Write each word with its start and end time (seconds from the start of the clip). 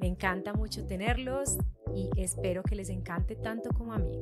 Me 0.00 0.06
encanta 0.06 0.52
mucho 0.52 0.86
tenerlos 0.86 1.58
y 1.94 2.10
espero 2.16 2.62
que 2.62 2.76
les 2.76 2.88
encante 2.88 3.34
tanto 3.34 3.70
como 3.70 3.92
a 3.92 3.98
mí. 3.98 4.20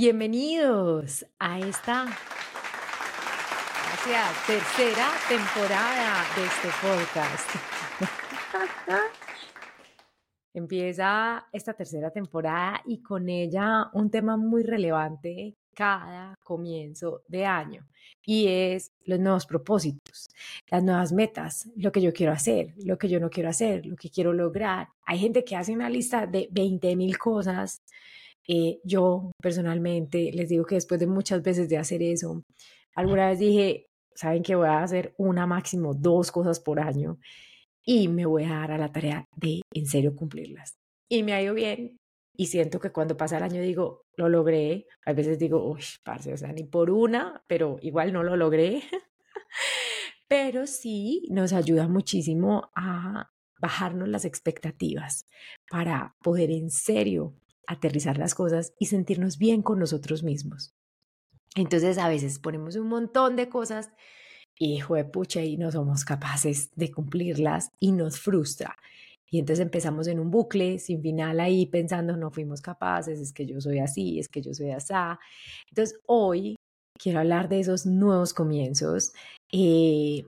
Bienvenidos 0.00 1.26
a 1.40 1.58
esta 1.58 2.06
tercera 4.46 5.08
temporada 5.28 6.24
de 6.36 6.44
este 6.44 6.68
podcast. 6.80 7.50
Empieza 10.54 11.48
esta 11.52 11.74
tercera 11.74 12.12
temporada 12.12 12.80
y 12.86 13.02
con 13.02 13.28
ella 13.28 13.90
un 13.92 14.08
tema 14.08 14.36
muy 14.36 14.62
relevante 14.62 15.56
cada 15.74 16.36
comienzo 16.44 17.22
de 17.26 17.44
año 17.46 17.84
y 18.24 18.46
es 18.46 18.92
los 19.04 19.18
nuevos 19.18 19.46
propósitos, 19.46 20.28
las 20.70 20.84
nuevas 20.84 21.12
metas, 21.12 21.68
lo 21.74 21.90
que 21.90 22.02
yo 22.02 22.12
quiero 22.12 22.32
hacer, 22.32 22.72
lo 22.84 22.96
que 22.98 23.08
yo 23.08 23.18
no 23.18 23.30
quiero 23.30 23.48
hacer, 23.48 23.84
lo 23.84 23.96
que 23.96 24.10
quiero 24.10 24.32
lograr. 24.32 24.90
Hay 25.02 25.18
gente 25.18 25.42
que 25.42 25.56
hace 25.56 25.72
una 25.72 25.90
lista 25.90 26.24
de 26.24 26.46
20 26.52 26.94
mil 26.94 27.18
cosas 27.18 27.82
eh, 28.48 28.80
yo 28.82 29.32
personalmente 29.42 30.30
les 30.32 30.48
digo 30.48 30.64
que 30.64 30.76
después 30.76 30.98
de 30.98 31.06
muchas 31.06 31.42
veces 31.42 31.68
de 31.68 31.76
hacer 31.76 32.02
eso, 32.02 32.42
alguna 32.94 33.28
vez 33.28 33.38
dije, 33.38 33.86
saben 34.14 34.42
que 34.42 34.54
voy 34.54 34.68
a 34.68 34.82
hacer 34.82 35.14
una 35.18 35.46
máximo 35.46 35.94
dos 35.94 36.32
cosas 36.32 36.58
por 36.58 36.80
año 36.80 37.18
y 37.84 38.08
me 38.08 38.26
voy 38.26 38.44
a 38.44 38.54
dar 38.54 38.72
a 38.72 38.78
la 38.78 38.90
tarea 38.90 39.24
de 39.36 39.60
en 39.72 39.86
serio 39.86 40.16
cumplirlas. 40.16 40.78
Y 41.10 41.22
me 41.22 41.34
ha 41.34 41.42
ido 41.42 41.54
bien 41.54 41.98
y 42.36 42.46
siento 42.46 42.80
que 42.80 42.90
cuando 42.90 43.16
pasa 43.16 43.36
el 43.36 43.42
año 43.42 43.60
digo, 43.60 44.02
lo 44.16 44.28
logré. 44.28 44.86
A 45.04 45.12
veces 45.12 45.38
digo, 45.38 45.70
uy, 45.70 45.82
parce, 46.04 46.32
o 46.32 46.36
sea, 46.36 46.52
ni 46.52 46.64
por 46.64 46.90
una, 46.90 47.42
pero 47.48 47.78
igual 47.82 48.12
no 48.12 48.22
lo 48.22 48.36
logré. 48.36 48.82
pero 50.28 50.66
sí 50.66 51.26
nos 51.30 51.52
ayuda 51.52 51.88
muchísimo 51.88 52.70
a 52.74 53.30
bajarnos 53.60 54.08
las 54.08 54.24
expectativas 54.24 55.26
para 55.70 56.14
poder 56.22 56.50
en 56.50 56.70
serio 56.70 57.34
aterrizar 57.68 58.18
las 58.18 58.34
cosas 58.34 58.72
y 58.78 58.86
sentirnos 58.86 59.38
bien 59.38 59.62
con 59.62 59.78
nosotros 59.78 60.24
mismos. 60.24 60.74
Entonces 61.54 61.98
a 61.98 62.08
veces 62.08 62.38
ponemos 62.38 62.76
un 62.76 62.88
montón 62.88 63.36
de 63.36 63.48
cosas 63.48 63.90
y 64.58 64.80
pucha 65.12 65.42
y 65.44 65.56
no 65.56 65.70
somos 65.70 66.04
capaces 66.04 66.70
de 66.74 66.90
cumplirlas 66.90 67.70
y 67.78 67.92
nos 67.92 68.18
frustra. 68.18 68.74
Y 69.30 69.38
entonces 69.38 69.62
empezamos 69.62 70.08
en 70.08 70.18
un 70.18 70.30
bucle 70.30 70.78
sin 70.78 71.02
final 71.02 71.38
ahí 71.40 71.66
pensando 71.66 72.16
no 72.16 72.30
fuimos 72.30 72.62
capaces, 72.62 73.20
es 73.20 73.32
que 73.34 73.44
yo 73.44 73.60
soy 73.60 73.78
así, 73.80 74.18
es 74.18 74.28
que 74.28 74.40
yo 74.40 74.54
soy 74.54 74.70
así. 74.70 74.94
Entonces 75.68 76.00
hoy 76.06 76.56
quiero 76.98 77.20
hablar 77.20 77.50
de 77.50 77.60
esos 77.60 77.84
nuevos 77.84 78.32
comienzos, 78.32 79.12
eh, 79.52 80.24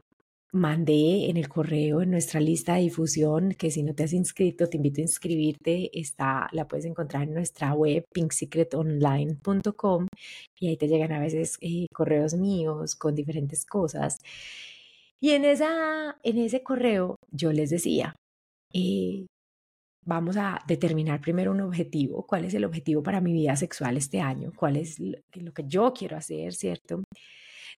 mandé 0.53 1.31
en 1.31 1.37
el 1.37 1.49
correo, 1.49 2.03
en 2.03 2.11
nuestra 2.11 2.41
lista 2.41 2.75
de 2.75 2.83
difusión, 2.83 3.53
que 3.55 3.71
si 3.71 3.83
no 3.83 3.95
te 3.95 4.05
has 4.05 4.13
inscrito, 4.13 4.69
te 4.69 4.77
invito 4.77 5.01
a 5.01 5.03
inscribirte. 5.03 5.91
Está, 5.99 6.49
la 6.53 6.67
puedes 6.67 6.87
encontrar 6.87 7.25
en 7.25 7.35
nuestra 7.35 7.73
web, 7.75 8.05
pinksecretonline.com, 8.13 10.07
y 10.59 10.69
ahí 10.69 10.77
te 10.77 10.89
llegan 10.89 11.13
a 11.13 11.21
veces 11.21 11.57
eh, 11.61 11.87
correos 11.93 12.35
míos 12.35 12.97
con 12.97 13.15
diferentes 13.15 13.65
cosas. 13.65 14.19
Y 15.21 15.31
en, 15.31 15.45
esa, 15.45 16.17
en 16.23 16.39
ese 16.39 16.63
correo 16.63 17.17
yo 17.31 17.53
les 17.53 17.71
decía, 17.71 18.15
eh, 18.73 19.27
vamos 20.05 20.37
a 20.37 20.61
determinar 20.67 21.21
primero 21.21 21.53
un 21.53 21.61
objetivo, 21.61 22.27
cuál 22.27 22.45
es 22.47 22.55
el 22.55 22.65
objetivo 22.65 23.03
para 23.03 23.21
mi 23.21 23.33
vida 23.33 23.57
sexual 23.57 23.97
este 23.97 24.21
año, 24.21 24.53
cuál 24.57 24.77
es 24.77 24.99
lo 24.99 25.53
que 25.53 25.65
yo 25.67 25.93
quiero 25.93 26.17
hacer, 26.17 26.55
¿cierto? 26.55 27.03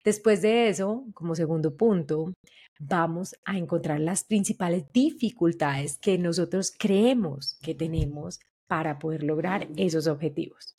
Después 0.05 0.43
de 0.43 0.69
eso, 0.69 1.05
como 1.15 1.35
segundo 1.35 1.77
punto, 1.77 2.33
vamos 2.81 3.35
a 3.45 3.59
encontrar 3.59 4.01
las 4.01 4.25
principales 4.25 4.85
dificultades 4.93 5.99
que 5.99 6.19
nosotros 6.19 6.73
creemos 6.77 7.59
que 7.63 7.75
tenemos 7.75 8.41
para 8.67 8.99
poder 8.99 9.23
lograr 9.23 9.69
esos 9.77 10.07
objetivos. 10.07 10.75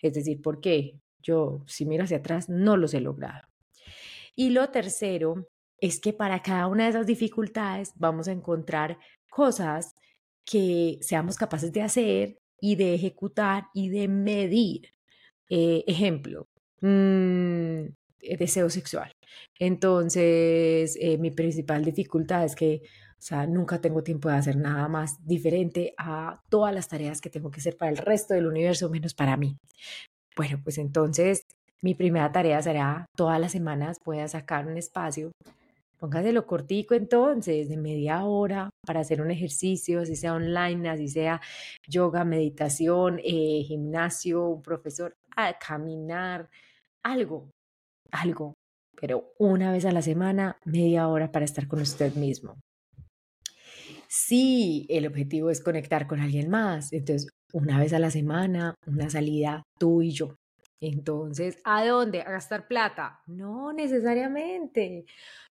Es 0.00 0.14
decir, 0.14 0.40
¿por 0.40 0.60
qué? 0.60 0.98
Yo, 1.22 1.62
si 1.66 1.84
miro 1.84 2.04
hacia 2.04 2.18
atrás, 2.18 2.48
no 2.48 2.76
los 2.76 2.94
he 2.94 3.00
logrado. 3.00 3.46
Y 4.34 4.50
lo 4.50 4.70
tercero 4.70 5.46
es 5.78 6.00
que 6.00 6.12
para 6.12 6.42
cada 6.42 6.68
una 6.68 6.84
de 6.84 6.90
esas 6.90 7.06
dificultades 7.06 7.92
vamos 7.96 8.28
a 8.28 8.32
encontrar 8.32 8.98
cosas 9.30 9.94
que 10.44 10.98
seamos 11.00 11.36
capaces 11.36 11.72
de 11.72 11.82
hacer 11.82 12.38
y 12.60 12.76
de 12.76 12.94
ejecutar 12.94 13.66
y 13.74 13.88
de 13.88 14.08
medir. 14.08 14.94
Eh, 15.48 15.84
ejemplo, 15.86 16.48
eh, 16.80 17.92
deseo 18.38 18.70
sexual. 18.70 19.12
Entonces, 19.58 20.96
eh, 21.00 21.18
mi 21.18 21.30
principal 21.30 21.84
dificultad 21.84 22.44
es 22.44 22.54
que, 22.54 22.82
o 22.84 23.22
sea, 23.22 23.46
nunca 23.46 23.80
tengo 23.80 24.02
tiempo 24.02 24.28
de 24.28 24.36
hacer 24.36 24.56
nada 24.56 24.88
más 24.88 25.24
diferente 25.26 25.94
a 25.98 26.40
todas 26.48 26.74
las 26.74 26.88
tareas 26.88 27.20
que 27.20 27.30
tengo 27.30 27.50
que 27.50 27.60
hacer 27.60 27.76
para 27.76 27.90
el 27.90 27.98
resto 27.98 28.34
del 28.34 28.46
universo, 28.46 28.90
menos 28.90 29.14
para 29.14 29.36
mí. 29.36 29.56
Bueno, 30.36 30.60
pues 30.62 30.78
entonces, 30.78 31.42
mi 31.82 31.94
primera 31.94 32.32
tarea 32.32 32.62
será 32.62 33.06
todas 33.16 33.40
las 33.40 33.52
semanas 33.52 33.98
voy 34.04 34.26
sacar 34.28 34.66
un 34.66 34.78
espacio 34.78 35.32
Póngaselo 36.02 36.48
cortico 36.48 36.94
entonces, 36.94 37.68
de 37.68 37.76
media 37.76 38.24
hora, 38.24 38.70
para 38.84 38.98
hacer 38.98 39.22
un 39.22 39.30
ejercicio, 39.30 40.00
así 40.00 40.16
sea 40.16 40.34
online, 40.34 40.88
así 40.90 41.06
sea 41.06 41.40
yoga, 41.88 42.24
meditación, 42.24 43.20
eh, 43.22 43.62
gimnasio, 43.64 44.48
un 44.48 44.62
profesor, 44.62 45.14
a 45.36 45.56
caminar, 45.60 46.50
algo, 47.04 47.50
algo, 48.12 48.54
pero 49.00 49.32
una 49.38 49.72
vez 49.72 49.84
a 49.84 49.92
la 49.92 50.02
semana, 50.02 50.56
media 50.64 51.08
hora 51.08 51.32
para 51.32 51.44
estar 51.44 51.66
con 51.66 51.80
usted 51.80 52.14
mismo. 52.14 52.60
Si 54.08 54.86
el 54.90 55.06
objetivo 55.06 55.50
es 55.50 55.60
conectar 55.60 56.06
con 56.06 56.20
alguien 56.20 56.50
más, 56.50 56.92
entonces 56.92 57.30
una 57.52 57.78
vez 57.78 57.92
a 57.92 57.98
la 57.98 58.10
semana, 58.10 58.74
una 58.86 59.10
salida 59.10 59.62
tú 59.78 60.02
y 60.02 60.10
yo. 60.10 60.36
Entonces, 60.80 61.58
¿a 61.64 61.84
dónde? 61.84 62.22
¿A 62.22 62.30
gastar 62.30 62.66
plata? 62.66 63.20
No 63.26 63.72
necesariamente. 63.72 65.04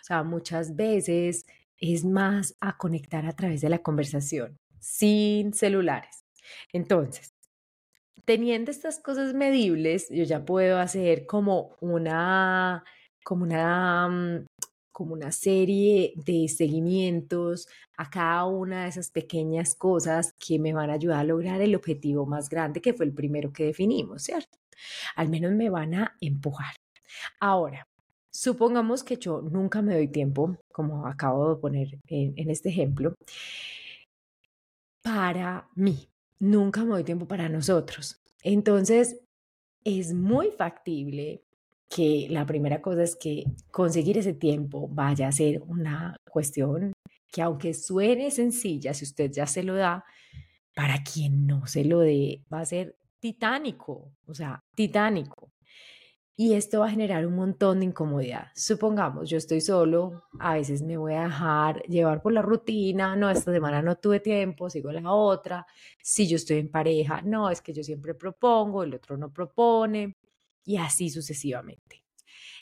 O 0.01 0.03
sea, 0.03 0.23
muchas 0.23 0.75
veces 0.75 1.45
es 1.77 2.03
más 2.03 2.55
a 2.59 2.77
conectar 2.77 3.25
a 3.25 3.33
través 3.33 3.61
de 3.61 3.69
la 3.69 3.79
conversación, 3.79 4.57
sin 4.79 5.53
celulares. 5.53 6.25
Entonces, 6.73 7.31
teniendo 8.29 8.69
estas 8.69 8.99
cosas 8.99 9.33
medibles, 9.33 10.07
yo 10.11 10.23
ya 10.23 10.45
puedo 10.45 10.77
hacer 10.77 11.25
como 11.25 11.75
una, 11.81 12.83
como 13.23 13.43
una, 13.43 14.07
mm, 14.07 14.45
como 14.91 15.13
una 15.13 15.31
serie 15.31 16.13
de 16.15 16.47
seguimientos 16.47 17.67
a 17.97 18.07
cada 18.11 18.45
una 18.45 18.83
de 18.83 18.89
esas 18.89 19.09
pequeñas 19.09 19.73
cosas 19.73 20.33
que 20.33 20.59
me 20.59 20.73
van 20.73 20.91
a 20.91 20.93
ayudar 20.93 21.21
a 21.21 21.23
lograr 21.23 21.59
el 21.59 21.73
objetivo 21.75 22.27
más 22.27 22.49
grande, 22.49 22.81
que 22.81 22.93
fue 22.93 23.07
el 23.07 23.15
primero 23.15 23.51
que 23.51 23.65
definimos, 23.65 24.21
¿cierto? 24.21 24.59
Al 25.15 25.29
menos 25.29 25.53
me 25.53 25.71
van 25.71 25.95
a 25.95 26.15
empujar. 26.21 26.75
Ahora, 27.39 27.87
supongamos 28.29 29.03
que 29.03 29.17
yo 29.17 29.41
nunca 29.41 29.81
me 29.81 29.95
doy 29.95 30.07
tiempo, 30.07 30.55
como 30.71 31.07
acabo 31.07 31.55
de 31.55 31.61
poner 31.61 31.99
en 32.07 32.49
este 32.51 32.69
ejemplo, 32.69 33.15
para 35.01 35.67
mí, 35.73 36.09
nunca 36.39 36.85
me 36.85 37.03
tiempo 37.03 37.27
para 37.27 37.49
nosotros. 37.49 38.21
Entonces, 38.41 39.19
es 39.83 40.13
muy 40.13 40.51
factible 40.51 41.43
que 41.89 42.27
la 42.29 42.45
primera 42.45 42.81
cosa 42.81 43.03
es 43.03 43.15
que 43.15 43.43
conseguir 43.71 44.17
ese 44.17 44.33
tiempo 44.33 44.87
vaya 44.87 45.27
a 45.27 45.31
ser 45.31 45.61
una 45.63 46.15
cuestión 46.29 46.93
que 47.31 47.41
aunque 47.41 47.73
suene 47.73 48.31
sencilla, 48.31 48.93
si 48.93 49.05
usted 49.05 49.31
ya 49.31 49.45
se 49.45 49.63
lo 49.63 49.75
da, 49.75 50.03
para 50.75 51.03
quien 51.03 51.45
no 51.45 51.67
se 51.67 51.83
lo 51.83 51.99
dé, 51.99 52.43
va 52.51 52.61
a 52.61 52.65
ser 52.65 52.95
titánico, 53.19 54.11
o 54.25 54.33
sea, 54.33 54.59
titánico. 54.75 55.51
Y 56.41 56.53
esto 56.53 56.79
va 56.79 56.85
a 56.85 56.89
generar 56.89 57.27
un 57.27 57.35
montón 57.35 57.79
de 57.81 57.87
incomodidad. 57.87 58.47
Supongamos, 58.55 59.29
yo 59.29 59.35
estoy 59.37 59.59
solo, 59.59 60.23
a 60.39 60.53
veces 60.53 60.81
me 60.81 60.95
voy 60.95 61.13
a 61.13 61.23
dejar 61.23 61.81
llevar 61.81 62.21
por 62.21 62.31
la 62.31 62.41
rutina, 62.41 63.17
no, 63.17 63.29
esta 63.29 63.51
semana 63.51 63.81
no 63.81 63.97
tuve 63.97 64.21
tiempo, 64.21 64.69
sigo 64.69 64.89
la 64.93 65.11
otra. 65.11 65.67
Si 66.01 66.29
yo 66.29 66.37
estoy 66.37 66.59
en 66.59 66.71
pareja, 66.71 67.21
no, 67.23 67.49
es 67.49 67.59
que 67.61 67.73
yo 67.73 67.83
siempre 67.83 68.13
propongo, 68.13 68.83
el 68.83 68.95
otro 68.95 69.17
no 69.17 69.33
propone, 69.33 70.15
y 70.63 70.77
así 70.77 71.09
sucesivamente. 71.09 72.05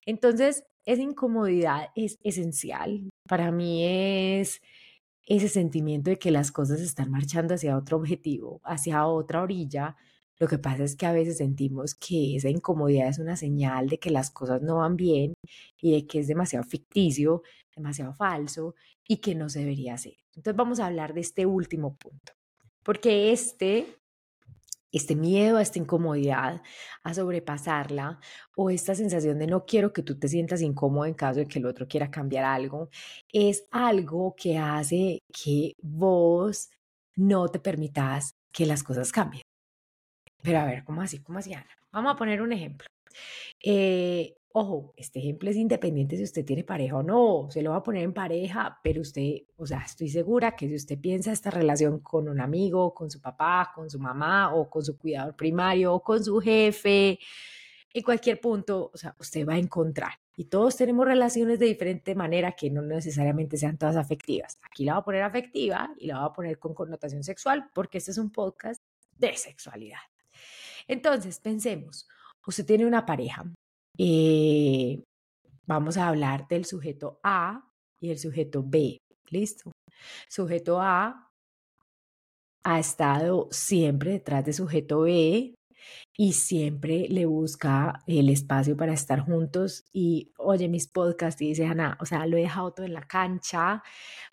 Entonces, 0.08 0.64
esa 0.84 1.04
incomodidad 1.04 1.90
es 1.96 2.18
esencial. 2.24 3.12
Para 3.30 3.52
mí 3.52 3.86
es 3.86 4.60
ese 5.22 5.50
sentimiento 5.50 6.10
de 6.10 6.18
que 6.18 6.32
las 6.32 6.52
cosas 6.52 6.82
están 6.82 7.12
marchando 7.12 7.54
hacia 7.54 7.78
otro 7.78 7.98
objetivo, 7.98 8.60
hacia 8.64 9.06
otra 9.06 9.44
orilla. 9.44 9.96
Lo 10.40 10.48
que 10.48 10.58
pasa 10.60 10.84
es 10.84 10.96
que 10.96 11.06
a 11.06 11.12
veces 11.12 11.38
sentimos 11.38 11.96
que 11.96 12.36
esa 12.36 12.50
incomodidad 12.50 13.08
es 13.10 13.20
una 13.20 13.36
señal 13.36 13.90
de 13.90 14.00
que 14.00 14.12
las 14.12 14.30
cosas 14.30 14.62
no 14.62 14.78
van 14.78 14.96
bien 14.96 15.34
y 15.82 15.94
de 15.94 16.08
que 16.08 16.20
es 16.20 16.28
demasiado 16.28 16.64
ficticio, 16.64 17.42
demasiado 17.76 18.14
falso 18.14 18.76
y 19.08 19.18
que 19.18 19.36
no 19.36 19.50
se 19.50 19.60
debería 19.60 19.96
hacer. 19.96 20.14
Entonces 20.36 20.56
vamos 20.56 20.80
a 20.80 20.88
hablar 20.88 21.14
de 21.14 21.22
este 21.22 21.46
último 21.46 21.96
punto, 21.96 22.34
porque 22.84 23.32
este 23.32 23.98
este 24.92 25.16
miedo 25.16 25.58
a 25.58 25.62
esta 25.62 25.80
incomodidad, 25.80 26.62
a 27.04 27.14
sobrepasarla, 27.14 28.20
o 28.56 28.70
esta 28.70 28.96
sensación 28.96 29.38
de 29.40 29.48
no 29.48 29.66
quiero 29.66 29.94
que 29.94 30.02
tú 30.04 30.18
te 30.18 30.28
sientas 30.28 30.62
incómodo 30.62 31.06
en 31.06 31.14
caso 31.14 31.40
de 31.40 31.48
que 31.48 31.60
el 31.60 31.66
otro 31.66 31.88
quiera 31.88 32.10
cambiar 32.10 32.46
algo, 32.46 32.90
es 33.32 33.68
algo 33.72 34.34
que 34.36 34.58
hace 34.58 35.20
que 35.32 35.74
vos 35.82 36.70
no 37.16 37.50
te 37.50 37.60
permitas 37.60 38.36
que 38.52 38.66
las 38.66 38.84
cosas 38.84 39.12
cambien. 39.12 39.47
Pero 40.48 40.60
a 40.60 40.66
ver, 40.66 40.86
¿cómo 40.86 41.02
así? 41.02 41.20
¿Cómo 41.20 41.40
así, 41.40 41.54
Ana? 41.54 41.68
Vamos 41.92 42.14
a 42.14 42.16
poner 42.16 42.42
un 42.42 42.54
ejemplo. 42.54 42.88
Eh, 43.62 44.34
Ojo, 44.54 44.94
este 44.98 45.20
ejemplo 45.20 45.52
es 45.52 45.56
independiente 45.56 46.18
si 46.18 46.24
usted 46.24 46.44
tiene 46.44 46.64
pareja 46.64 46.96
o 46.96 47.04
no, 47.04 47.48
se 47.52 47.62
lo 47.62 47.72
va 47.72 47.76
a 47.76 47.84
poner 47.84 48.02
en 48.02 48.14
pareja, 48.14 48.80
pero 48.82 49.02
usted, 49.02 49.44
o 49.56 49.68
sea, 49.68 49.84
estoy 49.86 50.10
segura 50.10 50.56
que 50.56 50.68
si 50.68 50.74
usted 50.74 50.98
piensa 51.00 51.32
esta 51.32 51.52
relación 51.52 52.00
con 52.00 52.28
un 52.28 52.42
amigo, 52.42 52.92
con 52.92 53.12
su 53.12 53.22
papá, 53.22 53.72
con 53.76 53.88
su 53.88 54.00
mamá 54.00 54.56
o 54.56 54.68
con 54.68 54.84
su 54.84 54.98
cuidador 54.98 55.36
primario 55.36 55.94
o 55.94 56.02
con 56.02 56.24
su 56.24 56.40
jefe, 56.40 57.20
en 57.94 58.04
cualquier 58.04 58.42
punto, 58.42 58.90
o 58.92 58.98
sea, 58.98 59.16
usted 59.20 59.46
va 59.48 59.54
a 59.54 59.60
encontrar. 59.60 60.14
Y 60.36 60.46
todos 60.46 60.76
tenemos 60.76 61.06
relaciones 61.06 61.60
de 61.60 61.68
diferente 61.68 62.16
manera 62.16 62.54
que 62.54 62.72
no 62.72 62.82
necesariamente 62.82 63.58
sean 63.58 63.78
todas 63.78 63.96
afectivas. 63.96 64.58
Aquí 64.64 64.86
la 64.86 64.94
va 64.94 65.00
a 65.00 65.06
poner 65.06 65.22
afectiva 65.22 65.94
y 66.00 66.08
la 66.08 66.18
va 66.18 66.26
a 66.26 66.34
poner 66.34 66.58
con 66.58 66.74
connotación 66.74 67.24
sexual 67.24 67.70
porque 67.76 68.00
este 68.00 68.10
es 68.10 68.18
un 68.18 68.32
podcast 68.32 68.82
de 69.18 69.38
sexualidad. 69.38 70.00
Entonces, 70.88 71.40
pensemos, 71.40 72.08
usted 72.46 72.66
tiene 72.66 72.86
una 72.86 73.06
pareja 73.06 73.44
eh, 73.98 75.04
vamos 75.66 75.98
a 75.98 76.08
hablar 76.08 76.48
del 76.48 76.66
sujeto 76.66 77.20
A 77.24 77.68
y 78.00 78.12
el 78.12 78.20
sujeto 78.20 78.64
B. 78.66 78.98
¿Listo? 79.30 79.72
Sujeto 80.30 80.80
A 80.80 81.30
ha 82.64 82.80
estado 82.80 83.48
siempre 83.52 84.12
detrás 84.12 84.46
de 84.46 84.54
sujeto 84.54 85.02
B 85.02 85.56
y 86.18 86.34
siempre 86.34 87.08
le 87.10 87.26
busca 87.26 88.04
el 88.08 88.30
espacio 88.30 88.76
para 88.76 88.94
estar 88.94 89.22
juntos 89.22 89.86
y 89.94 90.32
oye 90.38 90.68
mis 90.68 90.88
podcasts 90.88 91.42
y 91.42 91.50
dice 91.50 91.66
Ana, 91.66 91.98
o 92.02 92.06
sea, 92.06 92.26
lo 92.26 92.38
he 92.38 92.42
dejado 92.42 92.74
todo 92.74 92.86
en 92.86 92.94
la 92.94 93.08
cancha, 93.08 93.84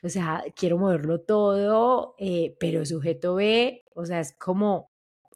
o 0.02 0.08
sea, 0.08 0.44
quiero 0.56 0.78
moverlo 0.78 1.20
todo, 1.20 2.14
eh, 2.18 2.56
pero 2.58 2.84
sujeto 2.86 3.36
B, 3.36 3.84
o 3.94 4.04
sea, 4.06 4.20
es 4.20 4.32
como, 4.32 4.90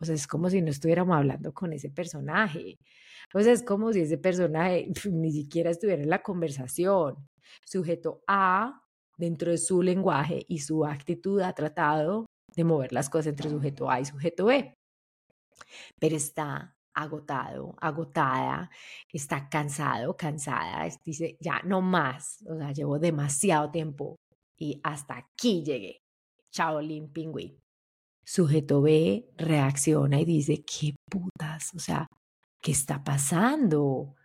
sea, 0.04 0.14
es 0.14 0.26
como 0.26 0.50
si 0.50 0.62
no 0.62 0.70
estuviéramos 0.70 1.16
hablando 1.16 1.52
con 1.52 1.72
ese 1.72 1.90
personaje. 1.90 2.78
Sea, 3.32 3.52
es 3.52 3.62
como 3.62 3.92
si 3.92 4.00
ese 4.00 4.18
personaje 4.18 4.90
ni 5.10 5.32
siquiera 5.32 5.70
estuviera 5.70 6.02
en 6.02 6.10
la 6.10 6.22
conversación. 6.22 7.28
Sujeto 7.64 8.22
A, 8.26 8.82
dentro 9.16 9.50
de 9.50 9.58
su 9.58 9.82
lenguaje 9.82 10.44
y 10.48 10.60
su 10.60 10.84
actitud, 10.84 11.40
ha 11.40 11.52
tratado 11.54 12.26
de 12.54 12.64
mover 12.64 12.92
las 12.92 13.10
cosas 13.10 13.28
entre 13.28 13.50
sujeto 13.50 13.90
A 13.90 14.00
y 14.00 14.04
sujeto 14.04 14.46
B. 14.46 14.74
Pero 15.98 16.16
está 16.16 16.76
agotado, 16.94 17.74
agotada, 17.80 18.70
está 19.12 19.48
cansado, 19.48 20.16
cansada, 20.16 20.88
dice, 21.04 21.36
ya 21.40 21.60
no 21.64 21.80
más, 21.80 22.44
o 22.48 22.56
sea, 22.56 22.72
llevo 22.72 22.98
demasiado 22.98 23.70
tiempo 23.70 24.16
y 24.56 24.80
hasta 24.82 25.16
aquí 25.16 25.62
llegué. 25.64 26.00
Lin 26.82 27.12
Pingüín. 27.12 27.56
Sujeto 28.30 28.82
B 28.82 29.26
reacciona 29.38 30.20
y 30.20 30.26
dice, 30.26 30.62
qué 30.62 30.94
putas, 31.10 31.72
o 31.74 31.78
sea, 31.78 32.06
¿qué 32.60 32.72
está 32.72 33.02
pasando? 33.02 34.16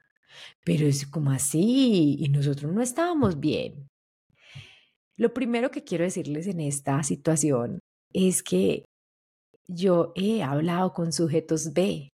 Pero 0.66 0.86
es 0.86 1.08
como 1.08 1.32
así, 1.32 2.18
y 2.20 2.28
nosotros 2.28 2.74
no 2.74 2.82
estábamos 2.82 3.40
bien. 3.40 3.88
Lo 5.18 5.34
primero 5.34 5.72
que 5.72 5.86
quiero 5.86 6.04
decirles 6.04 6.48
en 6.48 6.60
esta 6.60 7.02
situación 7.02 7.80
es 8.12 8.44
que 8.44 8.84
yo 9.70 10.12
he 10.18 10.44
hablado 10.44 10.92
con 10.92 11.14
sujetos 11.14 11.72
B 11.72 12.10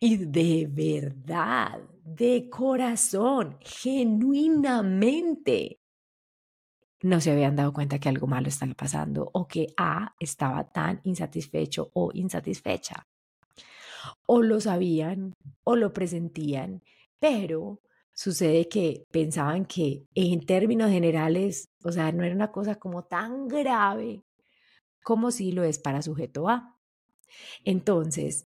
y 0.00 0.16
de 0.16 0.66
verdad, 0.68 1.88
de 2.02 2.50
corazón, 2.50 3.58
genuinamente, 3.60 5.76
no 7.02 7.20
se 7.20 7.30
habían 7.30 7.56
dado 7.56 7.72
cuenta 7.72 7.98
que 7.98 8.08
algo 8.08 8.26
malo 8.26 8.48
estaba 8.48 8.74
pasando 8.74 9.30
o 9.32 9.46
que 9.46 9.68
A 9.76 10.14
estaba 10.18 10.64
tan 10.70 11.00
insatisfecho 11.04 11.90
o 11.94 12.10
insatisfecha 12.12 13.06
o 14.26 14.42
lo 14.42 14.60
sabían 14.60 15.34
o 15.64 15.76
lo 15.76 15.92
presentían, 15.92 16.82
pero 17.18 17.80
sucede 18.12 18.68
que 18.68 19.04
pensaban 19.10 19.64
que 19.64 20.06
en 20.14 20.44
términos 20.44 20.90
generales, 20.90 21.68
o 21.84 21.92
sea, 21.92 22.12
no 22.12 22.24
era 22.24 22.34
una 22.34 22.50
cosa 22.50 22.76
como 22.76 23.04
tan 23.04 23.48
grave 23.48 24.22
como 25.02 25.30
si 25.30 25.52
lo 25.52 25.64
es 25.64 25.78
para 25.78 26.02
sujeto 26.02 26.48
A. 26.48 26.76
Entonces, 27.64 28.46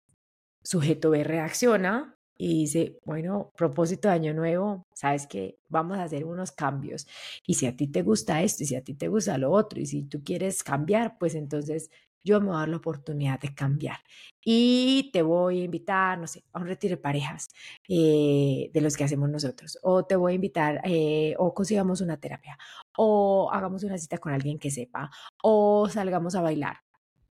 sujeto 0.63 1.11
B 1.11 1.25
reacciona 1.25 2.18
y 2.39 2.61
dice, 2.61 3.01
bueno, 3.05 3.53
propósito 3.57 4.09
de 4.09 4.15
año 4.15 4.33
nuevo, 4.33 4.87
sabes 4.95 5.27
que 5.27 5.59
vamos 5.69 5.99
a 5.99 6.05
hacer 6.05 6.25
unos 6.25 6.53
cambios. 6.53 7.09
Y 7.45 7.55
si 7.55 7.67
a 7.67 7.77
ti 7.77 7.89
te 7.89 8.03
gusta 8.03 8.43
esto 8.43 8.63
y 8.63 8.67
si 8.67 8.77
a 8.77 8.85
ti 8.85 8.95
te 8.95 9.09
gusta 9.09 9.37
lo 9.39 9.51
otro 9.51 9.81
y 9.81 9.87
si 9.87 10.05
tú 10.05 10.23
quieres 10.25 10.63
cambiar, 10.63 11.19
pues 11.19 11.35
entonces 11.35 11.91
yo 12.23 12.41
me 12.41 12.47
voy 12.49 12.57
a 12.57 12.59
dar 12.61 12.69
la 12.69 12.77
oportunidad 12.77 13.41
de 13.41 13.55
cambiar. 13.55 13.99
Y 14.45 15.11
te 15.13 15.23
voy 15.23 15.61
a 15.61 15.65
invitar, 15.65 16.19
no 16.19 16.29
sé, 16.29 16.45
a 16.53 16.61
un 16.61 16.67
retiro 16.67 16.97
de 16.97 17.03
parejas 17.03 17.49
eh, 17.89 18.71
de 18.73 18.81
los 18.81 18.97
que 18.97 19.05
hacemos 19.05 19.29
nosotros. 19.29 19.79
O 19.83 20.05
te 20.05 20.15
voy 20.15 20.33
a 20.33 20.35
invitar, 20.37 20.81
eh, 20.85 21.35
o 21.39 21.53
consigamos 21.55 22.01
una 22.01 22.19
terapia, 22.19 22.57
o 22.97 23.51
hagamos 23.53 23.83
una 23.83 23.99
cita 23.99 24.19
con 24.19 24.33
alguien 24.33 24.59
que 24.59 24.71
sepa, 24.71 25.11
o 25.43 25.89
salgamos 25.89 26.35
a 26.37 26.43
bailar. 26.43 26.79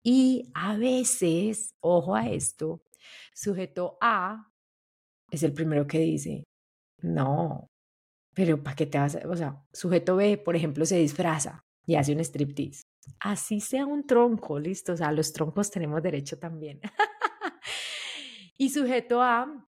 Y 0.04 0.50
a 0.54 0.76
veces, 0.76 1.74
ojo 1.80 2.14
a 2.14 2.28
esto, 2.28 2.82
sujeto 3.34 3.98
A 4.00 4.51
es 5.32 5.42
el 5.42 5.54
primero 5.54 5.86
que 5.86 5.98
dice, 5.98 6.44
no, 6.98 7.66
pero 8.34 8.62
¿para 8.62 8.76
qué 8.76 8.86
te 8.86 8.98
vas 8.98 9.16
a...? 9.16 9.28
O 9.28 9.34
sea, 9.34 9.64
sujeto 9.72 10.16
B, 10.16 10.36
por 10.36 10.54
ejemplo, 10.54 10.84
se 10.84 10.98
disfraza 10.98 11.64
y 11.86 11.96
hace 11.96 12.12
un 12.12 12.20
striptease. 12.20 12.82
Así 13.18 13.60
sea 13.60 13.86
un 13.86 14.06
tronco, 14.06 14.58
listo. 14.58 14.92
O 14.92 14.96
sea, 14.96 15.10
los 15.10 15.32
troncos 15.32 15.70
tenemos 15.70 16.02
derecho 16.02 16.38
también. 16.38 16.80
y 18.58 18.68
sujeto 18.68 19.22
A 19.22 19.66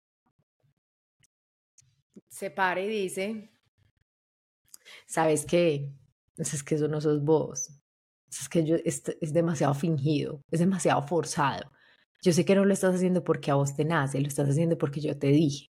se 2.29 2.51
para 2.51 2.81
y 2.81 2.89
dice, 2.89 3.53
¿sabes 5.07 5.45
qué? 5.45 5.93
Es 6.39 6.63
que 6.65 6.77
eso 6.77 6.89
no 6.89 7.03
sos 7.03 7.23
vos. 7.23 7.71
Es 8.31 8.49
que 8.49 8.65
yo, 8.65 8.77
es, 8.83 9.03
es 9.21 9.33
demasiado 9.35 9.75
fingido, 9.75 10.43
es 10.51 10.61
demasiado 10.61 11.03
forzado. 11.03 11.71
Yo 12.23 12.33
sé 12.33 12.45
que 12.45 12.55
no 12.55 12.65
lo 12.65 12.75
estás 12.75 12.95
haciendo 12.95 13.25
porque 13.25 13.51
a 13.51 13.55
vos 13.55 13.75
te 13.75 13.85
nace, 13.85 14.21
lo 14.21 14.29
estás 14.29 14.49
haciendo 14.49 14.77
porque 14.77 15.01
yo 15.01 15.19
te 15.19 15.29
dije. 15.29 15.71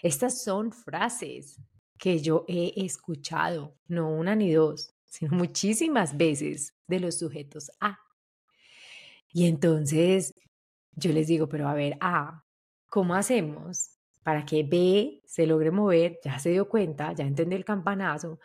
Estas 0.00 0.42
son 0.42 0.72
frases 0.72 1.60
que 1.98 2.20
yo 2.20 2.44
he 2.48 2.72
escuchado, 2.84 3.76
no 3.88 4.10
una 4.10 4.34
ni 4.34 4.52
dos, 4.52 4.94
sino 5.04 5.34
muchísimas 5.36 6.16
veces 6.16 6.74
de 6.86 7.00
los 7.00 7.18
sujetos 7.18 7.70
A. 7.80 7.98
Y 9.28 9.46
entonces 9.46 10.34
yo 10.92 11.12
les 11.12 11.26
digo, 11.26 11.48
pero 11.48 11.68
a 11.68 11.74
ver, 11.74 11.96
A, 12.00 12.44
¿cómo 12.88 13.14
hacemos 13.14 13.90
para 14.22 14.44
que 14.46 14.62
B 14.62 15.20
se 15.26 15.46
logre 15.46 15.70
mover? 15.70 16.18
Ya 16.24 16.38
se 16.38 16.50
dio 16.50 16.68
cuenta, 16.68 17.12
ya 17.12 17.24
entendió 17.24 17.56
el 17.58 17.64
campanazo 17.64 18.38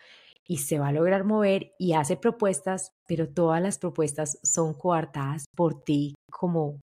y 0.45 0.57
se 0.57 0.79
va 0.79 0.89
a 0.89 0.91
lograr 0.91 1.23
mover 1.23 1.73
y 1.77 1.93
hace 1.93 2.17
propuestas, 2.17 2.93
pero 3.07 3.29
todas 3.29 3.61
las 3.61 3.77
propuestas 3.77 4.39
son 4.43 4.73
coartadas 4.73 5.45
por 5.55 5.83
ti 5.83 6.15
como 6.29 6.79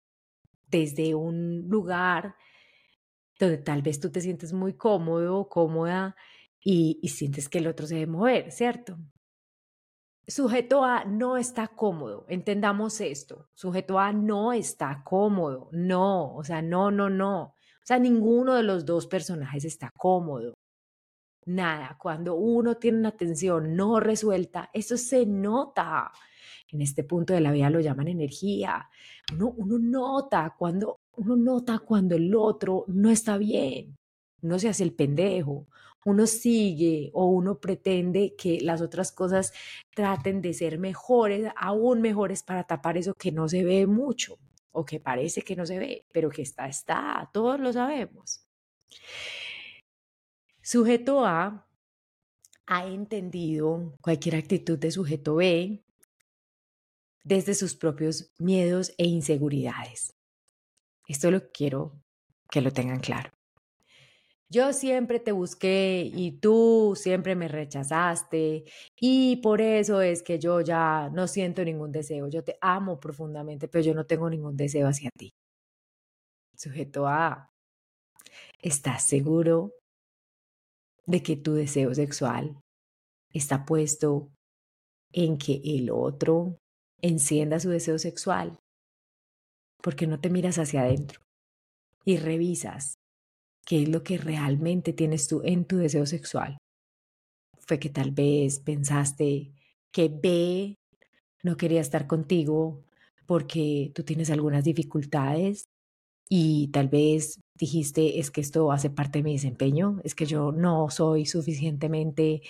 desde 0.67 1.15
un 1.15 1.67
lugar 1.67 2.35
donde 3.39 3.57
tal 3.57 3.81
vez 3.81 3.99
tú 3.99 4.11
te 4.11 4.21
sientes 4.21 4.53
muy 4.53 4.73
cómodo 4.75 5.39
o 5.39 5.49
cómoda 5.49 6.15
y, 6.63 6.99
y 7.01 7.09
sientes 7.09 7.49
que 7.49 7.59
el 7.59 7.67
otro 7.67 7.87
se 7.87 7.95
debe 7.95 8.11
mover, 8.11 8.51
¿cierto? 8.51 8.97
sujeto 10.27 10.83
A 10.83 11.05
no 11.05 11.37
está 11.37 11.67
cómodo, 11.67 12.25
entendamos 12.29 12.99
esto, 13.01 13.49
sujeto 13.53 13.99
A 13.99 14.11
no 14.13 14.53
está 14.53 15.03
cómodo, 15.03 15.69
no, 15.71 16.35
o 16.35 16.43
sea, 16.43 16.61
no, 16.61 16.91
no, 16.91 17.09
no, 17.09 17.41
o 17.43 17.85
sea, 17.85 17.99
ninguno 17.99 18.55
de 18.55 18.63
los 18.63 18.85
dos 18.85 19.07
personajes 19.07 19.65
está 19.65 19.91
cómodo. 19.95 20.55
Nada, 21.45 21.97
cuando 21.99 22.35
uno 22.35 22.77
tiene 22.77 22.99
una 22.99 23.11
tensión 23.11 23.75
no 23.75 23.99
resuelta, 23.99 24.69
eso 24.73 24.97
se 24.97 25.25
nota. 25.25 26.11
En 26.69 26.81
este 26.81 27.03
punto 27.03 27.33
de 27.33 27.41
la 27.41 27.51
vida 27.51 27.69
lo 27.69 27.79
llaman 27.79 28.07
energía. 28.07 28.89
Uno, 29.33 29.53
uno 29.57 29.77
nota 29.79 30.55
cuando 30.57 30.99
uno 31.17 31.35
nota 31.35 31.79
cuando 31.79 32.15
el 32.15 32.35
otro 32.35 32.85
no 32.87 33.09
está 33.09 33.37
bien. 33.37 33.95
Uno 34.41 34.59
se 34.59 34.69
hace 34.69 34.83
el 34.83 34.93
pendejo, 34.93 35.67
uno 36.05 36.27
sigue 36.27 37.09
o 37.13 37.25
uno 37.25 37.59
pretende 37.59 38.35
que 38.37 38.59
las 38.61 38.81
otras 38.81 39.11
cosas 39.11 39.53
traten 39.95 40.41
de 40.41 40.53
ser 40.53 40.77
mejores, 40.77 41.51
aún 41.55 42.01
mejores 42.01 42.43
para 42.43 42.63
tapar 42.63 42.97
eso 42.97 43.13
que 43.15 43.31
no 43.31 43.47
se 43.49 43.63
ve 43.63 43.87
mucho 43.87 44.37
o 44.71 44.85
que 44.85 44.99
parece 44.99 45.41
que 45.41 45.55
no 45.55 45.65
se 45.65 45.79
ve, 45.79 46.05
pero 46.11 46.29
que 46.29 46.41
está, 46.43 46.67
está, 46.67 47.29
todos 47.33 47.59
lo 47.59 47.73
sabemos. 47.73 48.45
Sujeto 50.67 51.23
A 51.23 51.63
ha 52.65 52.87
entendido 52.87 53.93
cualquier 54.01 54.35
actitud 54.37 54.79
de 54.79 54.89
sujeto 54.89 55.35
B 55.35 55.85
desde 57.23 57.53
sus 57.53 57.75
propios 57.75 58.33
miedos 58.39 58.91
e 58.97 59.05
inseguridades. 59.05 60.15
Esto 61.07 61.29
lo 61.29 61.51
quiero 61.51 62.01
que 62.49 62.61
lo 62.61 62.71
tengan 62.71 62.99
claro. 62.99 63.29
Yo 64.49 64.73
siempre 64.73 65.19
te 65.19 65.31
busqué 65.33 66.11
y 66.11 66.39
tú 66.39 66.93
siempre 66.95 67.35
me 67.35 67.47
rechazaste 67.47 68.63
y 68.99 69.35
por 69.35 69.61
eso 69.61 70.01
es 70.01 70.23
que 70.23 70.39
yo 70.39 70.61
ya 70.61 71.11
no 71.13 71.27
siento 71.27 71.63
ningún 71.63 71.91
deseo. 71.91 72.27
Yo 72.27 72.43
te 72.43 72.57
amo 72.59 72.99
profundamente, 72.99 73.67
pero 73.67 73.83
yo 73.83 73.93
no 73.93 74.07
tengo 74.07 74.31
ningún 74.31 74.57
deseo 74.57 74.87
hacia 74.87 75.11
ti. 75.15 75.31
Sujeto 76.55 77.05
A, 77.05 77.53
¿estás 78.63 79.05
seguro 79.05 79.71
de 81.05 81.21
que 81.21 81.35
tu 81.35 81.53
deseo 81.53 81.93
sexual 81.93 82.59
está 83.33 83.65
puesto 83.65 84.29
en 85.11 85.37
que 85.37 85.61
el 85.63 85.89
otro 85.91 86.57
encienda 87.01 87.59
su 87.59 87.69
deseo 87.69 87.97
sexual? 87.99 88.59
Porque 89.81 90.07
no 90.07 90.19
te 90.19 90.29
miras 90.29 90.57
hacia 90.57 90.81
adentro 90.81 91.21
y 92.05 92.17
revisas 92.17 92.95
qué 93.65 93.83
es 93.83 93.89
lo 93.89 94.03
que 94.03 94.17
realmente 94.17 94.93
tienes 94.93 95.27
tú 95.27 95.41
en 95.43 95.65
tu 95.65 95.77
deseo 95.77 96.05
sexual. 96.05 96.57
Fue 97.59 97.79
que 97.79 97.89
tal 97.89 98.11
vez 98.11 98.59
pensaste 98.59 99.51
que 99.91 100.09
B 100.09 100.75
no 101.43 101.57
quería 101.57 101.81
estar 101.81 102.07
contigo 102.07 102.83
porque 103.25 103.91
tú 103.95 104.03
tienes 104.03 104.29
algunas 104.29 104.63
dificultades 104.63 105.65
y 106.29 106.69
tal 106.69 106.89
vez 106.89 107.39
dijiste 107.55 108.19
es 108.19 108.31
que 108.31 108.41
esto 108.41 108.71
hace 108.71 108.89
parte 108.89 109.19
de 109.19 109.23
mi 109.23 109.33
desempeño, 109.33 109.99
es 110.03 110.15
que 110.15 110.25
yo 110.25 110.51
no 110.51 110.89
soy 110.89 111.25
suficientemente 111.25 112.41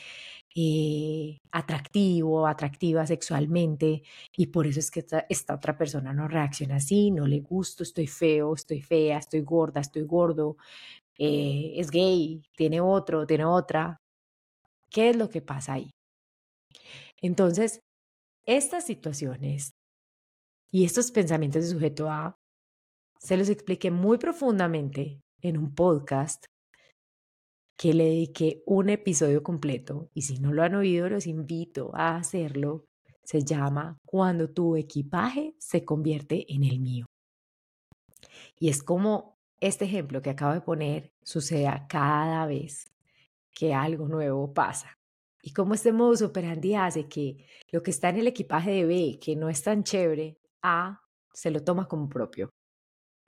eh, 0.55 1.39
atractivo, 1.51 2.47
atractiva 2.47 3.05
sexualmente 3.05 4.03
y 4.35 4.47
por 4.47 4.67
eso 4.67 4.79
es 4.79 4.89
que 4.91 5.05
esta, 5.29 5.53
otra 5.53 5.77
persona 5.77 6.13
no 6.13 6.27
reacciona 6.27 6.77
así, 6.77 7.11
no 7.11 7.27
le 7.27 7.41
gusto, 7.41 7.83
estoy 7.83 8.07
feo, 8.07 8.53
estoy 8.55 8.81
fea, 8.81 9.17
estoy 9.17 9.41
gorda, 9.41 9.81
estoy 9.81 10.03
gordo, 10.03 10.57
eh, 11.17 11.73
es 11.75 11.91
gay, 11.91 12.43
tiene 12.55 12.81
otro, 12.81 13.25
tiene 13.27 13.45
otra. 13.45 13.97
¿Qué 14.89 15.09
es 15.09 15.15
lo 15.17 15.29
que 15.29 15.41
pasa 15.41 15.73
ahí? 15.73 15.91
Entonces, 17.21 17.81
estas 18.45 18.85
situaciones 18.85 19.73
y 20.71 20.85
estos 20.85 21.11
pensamientos 21.11 21.63
de 21.63 21.69
sujeto 21.69 22.09
A 22.09 22.37
se 23.19 23.37
los 23.37 23.49
expliqué 23.49 23.91
muy 23.91 24.17
profundamente 24.17 25.21
en 25.41 25.57
un 25.57 25.73
podcast 25.73 26.45
que 27.77 27.93
le 27.93 28.05
dediqué 28.05 28.63
un 28.65 28.89
episodio 28.89 29.43
completo 29.43 30.09
y 30.13 30.21
si 30.21 30.39
no 30.39 30.53
lo 30.53 30.63
han 30.63 30.75
oído 30.75 31.09
los 31.09 31.27
invito 31.27 31.91
a 31.93 32.15
hacerlo. 32.17 32.85
Se 33.23 33.43
llama 33.43 33.97
Cuando 34.05 34.51
tu 34.51 34.75
equipaje 34.75 35.55
se 35.57 35.83
convierte 35.83 36.45
en 36.53 36.63
el 36.63 36.79
mío. 36.79 37.07
Y 38.59 38.69
es 38.69 38.83
como 38.83 39.37
este 39.59 39.85
ejemplo 39.85 40.21
que 40.21 40.29
acabo 40.29 40.53
de 40.53 40.61
poner 40.61 41.11
suceda 41.23 41.87
cada 41.89 42.45
vez 42.45 42.85
que 43.51 43.73
algo 43.73 44.07
nuevo 44.07 44.53
pasa. 44.53 44.95
Y 45.41 45.53
como 45.53 45.73
este 45.73 45.91
modo 45.91 46.25
operandi 46.25 46.75
hace 46.75 47.07
que 47.07 47.45
lo 47.71 47.81
que 47.81 47.91
está 47.91 48.09
en 48.09 48.17
el 48.17 48.27
equipaje 48.27 48.71
de 48.71 48.85
B, 48.85 49.19
que 49.19 49.35
no 49.35 49.49
es 49.49 49.63
tan 49.63 49.83
chévere, 49.83 50.37
A 50.61 51.01
se 51.33 51.51
lo 51.51 51.63
toma 51.63 51.87
como 51.87 52.07
propio 52.09 52.54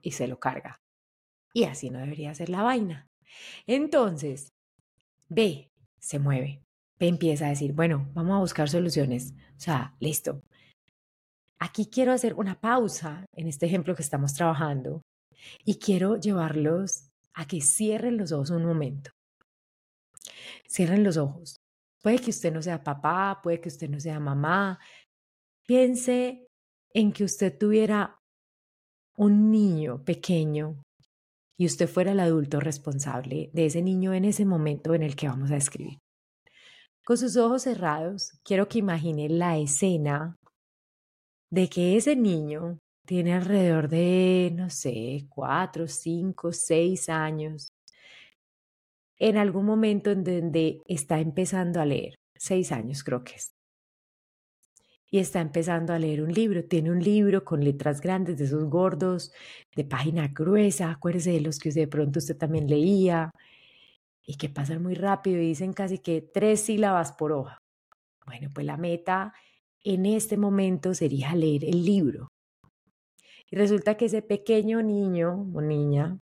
y 0.02 0.12
se 0.12 0.28
lo 0.28 0.38
carga. 0.38 0.80
Y 1.52 1.64
así 1.64 1.90
no 1.90 1.98
debería 1.98 2.34
ser 2.34 2.48
la 2.48 2.62
vaina. 2.62 3.08
Entonces, 3.66 4.52
B 5.28 5.70
se 5.98 6.18
mueve. 6.18 6.62
B 6.98 7.08
empieza 7.08 7.46
a 7.46 7.50
decir, 7.50 7.72
bueno, 7.72 8.10
vamos 8.14 8.36
a 8.36 8.40
buscar 8.40 8.68
soluciones. 8.68 9.34
O 9.56 9.60
sea, 9.60 9.96
listo. 10.00 10.42
Aquí 11.58 11.86
quiero 11.86 12.12
hacer 12.12 12.34
una 12.34 12.60
pausa 12.60 13.26
en 13.32 13.48
este 13.48 13.66
ejemplo 13.66 13.94
que 13.94 14.02
estamos 14.02 14.34
trabajando 14.34 15.02
y 15.64 15.78
quiero 15.78 16.16
llevarlos 16.16 17.10
a 17.34 17.46
que 17.46 17.60
cierren 17.60 18.16
los 18.16 18.32
ojos 18.32 18.50
un 18.50 18.64
momento. 18.64 19.10
Cierren 20.68 21.04
los 21.04 21.16
ojos. 21.16 21.56
Puede 22.02 22.18
que 22.18 22.30
usted 22.30 22.52
no 22.52 22.62
sea 22.62 22.82
papá, 22.82 23.40
puede 23.42 23.60
que 23.60 23.68
usted 23.68 23.88
no 23.88 23.98
sea 23.98 24.20
mamá. 24.20 24.78
Piense 25.66 26.46
en 26.94 27.12
que 27.12 27.24
usted 27.24 27.56
tuviera 27.56 28.17
un 29.18 29.50
niño 29.50 30.04
pequeño 30.04 30.80
y 31.58 31.66
usted 31.66 31.88
fuera 31.88 32.12
el 32.12 32.20
adulto 32.20 32.60
responsable 32.60 33.50
de 33.52 33.66
ese 33.66 33.82
niño 33.82 34.14
en 34.14 34.24
ese 34.24 34.44
momento 34.44 34.94
en 34.94 35.02
el 35.02 35.16
que 35.16 35.26
vamos 35.26 35.50
a 35.50 35.56
escribir. 35.56 35.98
Con 37.04 37.18
sus 37.18 37.36
ojos 37.36 37.62
cerrados, 37.62 38.38
quiero 38.44 38.68
que 38.68 38.78
imagine 38.78 39.28
la 39.28 39.58
escena 39.58 40.36
de 41.50 41.68
que 41.68 41.96
ese 41.96 42.14
niño 42.14 42.78
tiene 43.06 43.34
alrededor 43.34 43.88
de, 43.88 44.52
no 44.54 44.70
sé, 44.70 45.26
cuatro, 45.28 45.88
cinco, 45.88 46.52
seis 46.52 47.08
años. 47.08 47.70
En 49.18 49.36
algún 49.36 49.66
momento 49.66 50.12
en 50.12 50.22
donde 50.22 50.80
está 50.86 51.18
empezando 51.18 51.80
a 51.80 51.86
leer, 51.86 52.14
seis 52.36 52.70
años 52.70 53.02
creo 53.02 53.24
que 53.24 53.34
es. 53.34 53.57
Y 55.10 55.18
está 55.18 55.40
empezando 55.40 55.92
a 55.92 55.98
leer 55.98 56.22
un 56.22 56.32
libro. 56.32 56.64
Tiene 56.64 56.90
un 56.90 57.02
libro 57.02 57.44
con 57.44 57.64
letras 57.64 58.00
grandes, 58.00 58.38
de 58.38 58.44
esos 58.44 58.64
gordos, 58.64 59.32
de 59.74 59.84
página 59.84 60.28
gruesa. 60.28 60.90
Acuérdese 60.90 61.32
de 61.32 61.40
los 61.40 61.58
que 61.58 61.70
de 61.70 61.88
pronto 61.88 62.18
usted 62.18 62.36
también 62.36 62.68
leía 62.68 63.30
y 64.26 64.36
que 64.36 64.50
pasan 64.50 64.82
muy 64.82 64.94
rápido 64.94 65.40
y 65.40 65.46
dicen 65.46 65.72
casi 65.72 65.98
que 65.98 66.20
tres 66.20 66.60
sílabas 66.60 67.12
por 67.12 67.32
hoja. 67.32 67.62
Bueno, 68.26 68.50
pues 68.52 68.66
la 68.66 68.76
meta 68.76 69.32
en 69.82 70.04
este 70.04 70.36
momento 70.36 70.92
sería 70.92 71.34
leer 71.34 71.64
el 71.64 71.82
libro. 71.82 72.28
Y 73.50 73.56
resulta 73.56 73.96
que 73.96 74.04
ese 74.04 74.20
pequeño 74.20 74.82
niño 74.82 75.46
o 75.54 75.60
niña, 75.62 76.18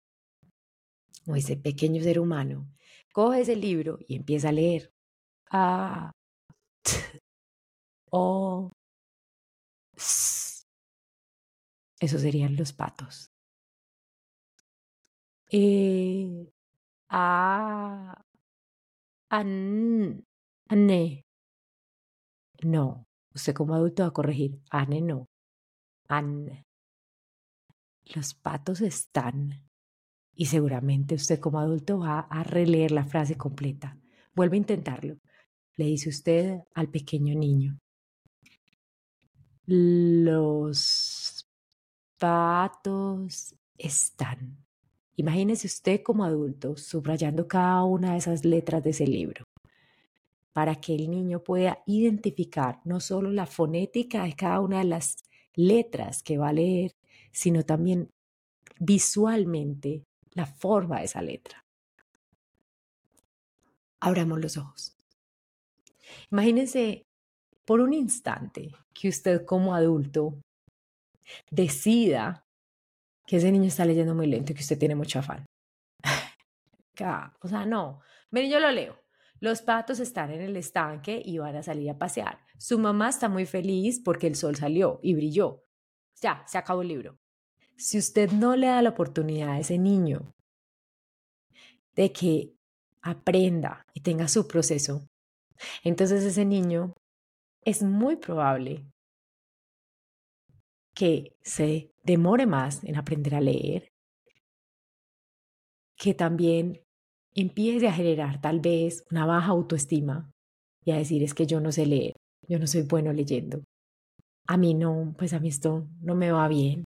o 1.26 1.36
ese 1.36 1.58
pequeño 1.58 2.04
ser 2.04 2.20
humano, 2.20 2.68
coge 3.12 3.42
ese 3.42 3.56
libro 3.56 3.98
y 4.08 4.16
empieza 4.16 4.50
a 4.50 4.52
leer. 4.52 4.92
Ah, 5.50 6.12
o, 8.12 8.72
Esos 12.00 12.22
serían 12.22 12.56
los 12.56 12.74
patos. 12.74 13.32
Eh, 15.52 16.52
a, 17.10 18.22
an, 19.30 20.26
ane. 20.68 21.26
No, 22.64 23.08
usted 23.34 23.54
como 23.54 23.76
adulto 23.76 24.04
va 24.04 24.10
a 24.10 24.12
corregir. 24.12 24.60
Ane 24.70 25.02
no. 25.02 25.30
An. 26.08 26.66
Los 28.14 28.34
patos 28.34 28.82
están. 28.82 29.64
Y 30.34 30.48
seguramente 30.48 31.16
usted 31.16 31.40
como 31.40 31.60
adulto 31.60 32.00
va 32.00 32.20
a 32.20 32.44
releer 32.44 32.92
la 32.92 33.06
frase 33.06 33.38
completa. 33.38 33.98
Vuelve 34.34 34.58
a 34.58 34.60
intentarlo. 34.60 35.18
Le 35.78 35.86
dice 35.86 36.10
usted 36.10 36.60
al 36.74 36.90
pequeño 36.90 37.36
niño. 37.36 37.80
Los 39.68 41.50
patos 42.20 43.56
están. 43.78 44.64
Imagínese 45.16 45.66
usted 45.68 46.04
como 46.04 46.24
adulto 46.24 46.78
subrayando 46.78 47.48
cada 47.48 47.84
una 47.84 48.12
de 48.12 48.18
esas 48.18 48.46
letras 48.46 48.84
de 48.84 48.92
ese 48.92 49.08
libro 49.08 49.46
para 50.54 50.76
que 50.76 50.94
el 50.96 51.10
niño 51.10 51.44
pueda 51.44 51.82
identificar 51.86 52.80
no 52.86 53.00
solo 53.00 53.32
la 53.32 53.46
fonética 53.46 54.24
de 54.24 54.34
cada 54.34 54.62
una 54.62 54.80
de 54.80 54.86
las 54.86 55.18
letras 55.56 56.22
que 56.22 56.38
va 56.38 56.50
a 56.50 56.54
leer, 56.54 56.96
sino 57.32 57.64
también 57.64 58.12
visualmente 58.80 60.06
la 60.32 60.46
forma 60.46 61.00
de 61.00 61.06
esa 61.06 61.22
letra. 61.22 61.66
Abramos 64.00 64.40
los 64.40 64.58
ojos. 64.58 64.96
Imagínense 66.32 67.06
por 67.66 67.82
un 67.82 67.94
instante 67.94 68.72
que 68.94 69.10
usted 69.10 69.44
como 69.46 69.76
adulto 69.76 70.40
decida 71.50 72.46
que 73.26 73.38
ese 73.38 73.52
niño 73.52 73.66
está 73.66 73.86
leyendo 73.86 74.14
muy 74.14 74.28
lento 74.28 74.52
y 74.52 74.56
que 74.56 74.62
usted 74.62 74.78
tiene 74.78 74.96
mucho 74.96 75.20
afán. 75.20 75.46
o 77.42 77.48
sea, 77.48 77.66
no. 77.66 78.02
Miren, 78.32 78.52
yo 78.52 78.60
lo 78.60 78.72
leo. 78.72 79.00
Los 79.40 79.62
patos 79.62 80.00
están 80.00 80.32
en 80.32 80.42
el 80.42 80.56
estanque 80.56 81.22
y 81.24 81.38
van 81.40 81.56
a 81.56 81.64
salir 81.64 81.90
a 81.90 81.98
pasear. 81.98 82.40
Su 82.58 82.80
mamá 82.80 83.10
está 83.10 83.28
muy 83.28 83.46
feliz 83.46 84.00
porque 84.04 84.28
el 84.28 84.36
sol 84.36 84.56
salió 84.56 85.00
y 85.04 85.14
brilló. 85.14 85.64
Ya, 86.22 86.44
se 86.48 86.58
acabó 86.58 86.82
el 86.82 86.88
libro. 86.88 87.18
Si 87.76 87.98
usted 87.98 88.32
no 88.32 88.56
le 88.56 88.68
da 88.68 88.82
la 88.82 88.92
oportunidad 88.92 89.50
a 89.50 89.60
ese 89.60 89.78
niño 89.78 90.32
de 91.96 92.12
que 92.14 92.54
aprenda 93.02 93.86
y 93.94 94.02
tenga 94.02 94.28
su 94.28 94.48
proceso, 94.48 95.06
entonces 95.84 96.24
ese 96.24 96.46
niño 96.46 96.94
es 97.66 97.82
muy 97.82 98.16
probable 98.16 98.86
que 100.96 101.36
se 101.42 101.92
demore 102.04 102.46
más 102.46 102.84
en 102.84 102.96
aprender 102.96 103.36
a 103.36 103.42
leer, 103.42 103.92
que 105.98 106.14
también 106.14 106.82
empiece 107.34 107.88
a 107.88 107.94
generar 107.94 108.40
tal 108.40 108.62
vez 108.62 109.04
una 109.12 109.26
baja 109.26 109.50
autoestima 109.50 110.32
y 110.86 110.92
a 110.92 110.98
decir 110.98 111.24
es 111.24 111.34
que 111.34 111.48
yo 111.48 111.60
no 111.60 111.72
sé 111.72 111.86
leer, 111.86 112.14
yo 112.48 112.60
no 112.60 112.68
soy 112.68 112.84
bueno 112.84 113.12
leyendo. 113.12 113.64
A 114.48 114.58
mí 114.58 114.76
no, 114.76 115.16
pues 115.18 115.34
a 115.34 115.40
mí 115.40 115.50
esto 115.50 115.88
no 116.02 116.14
me 116.14 116.32
va 116.32 116.48
bien. 116.48 116.86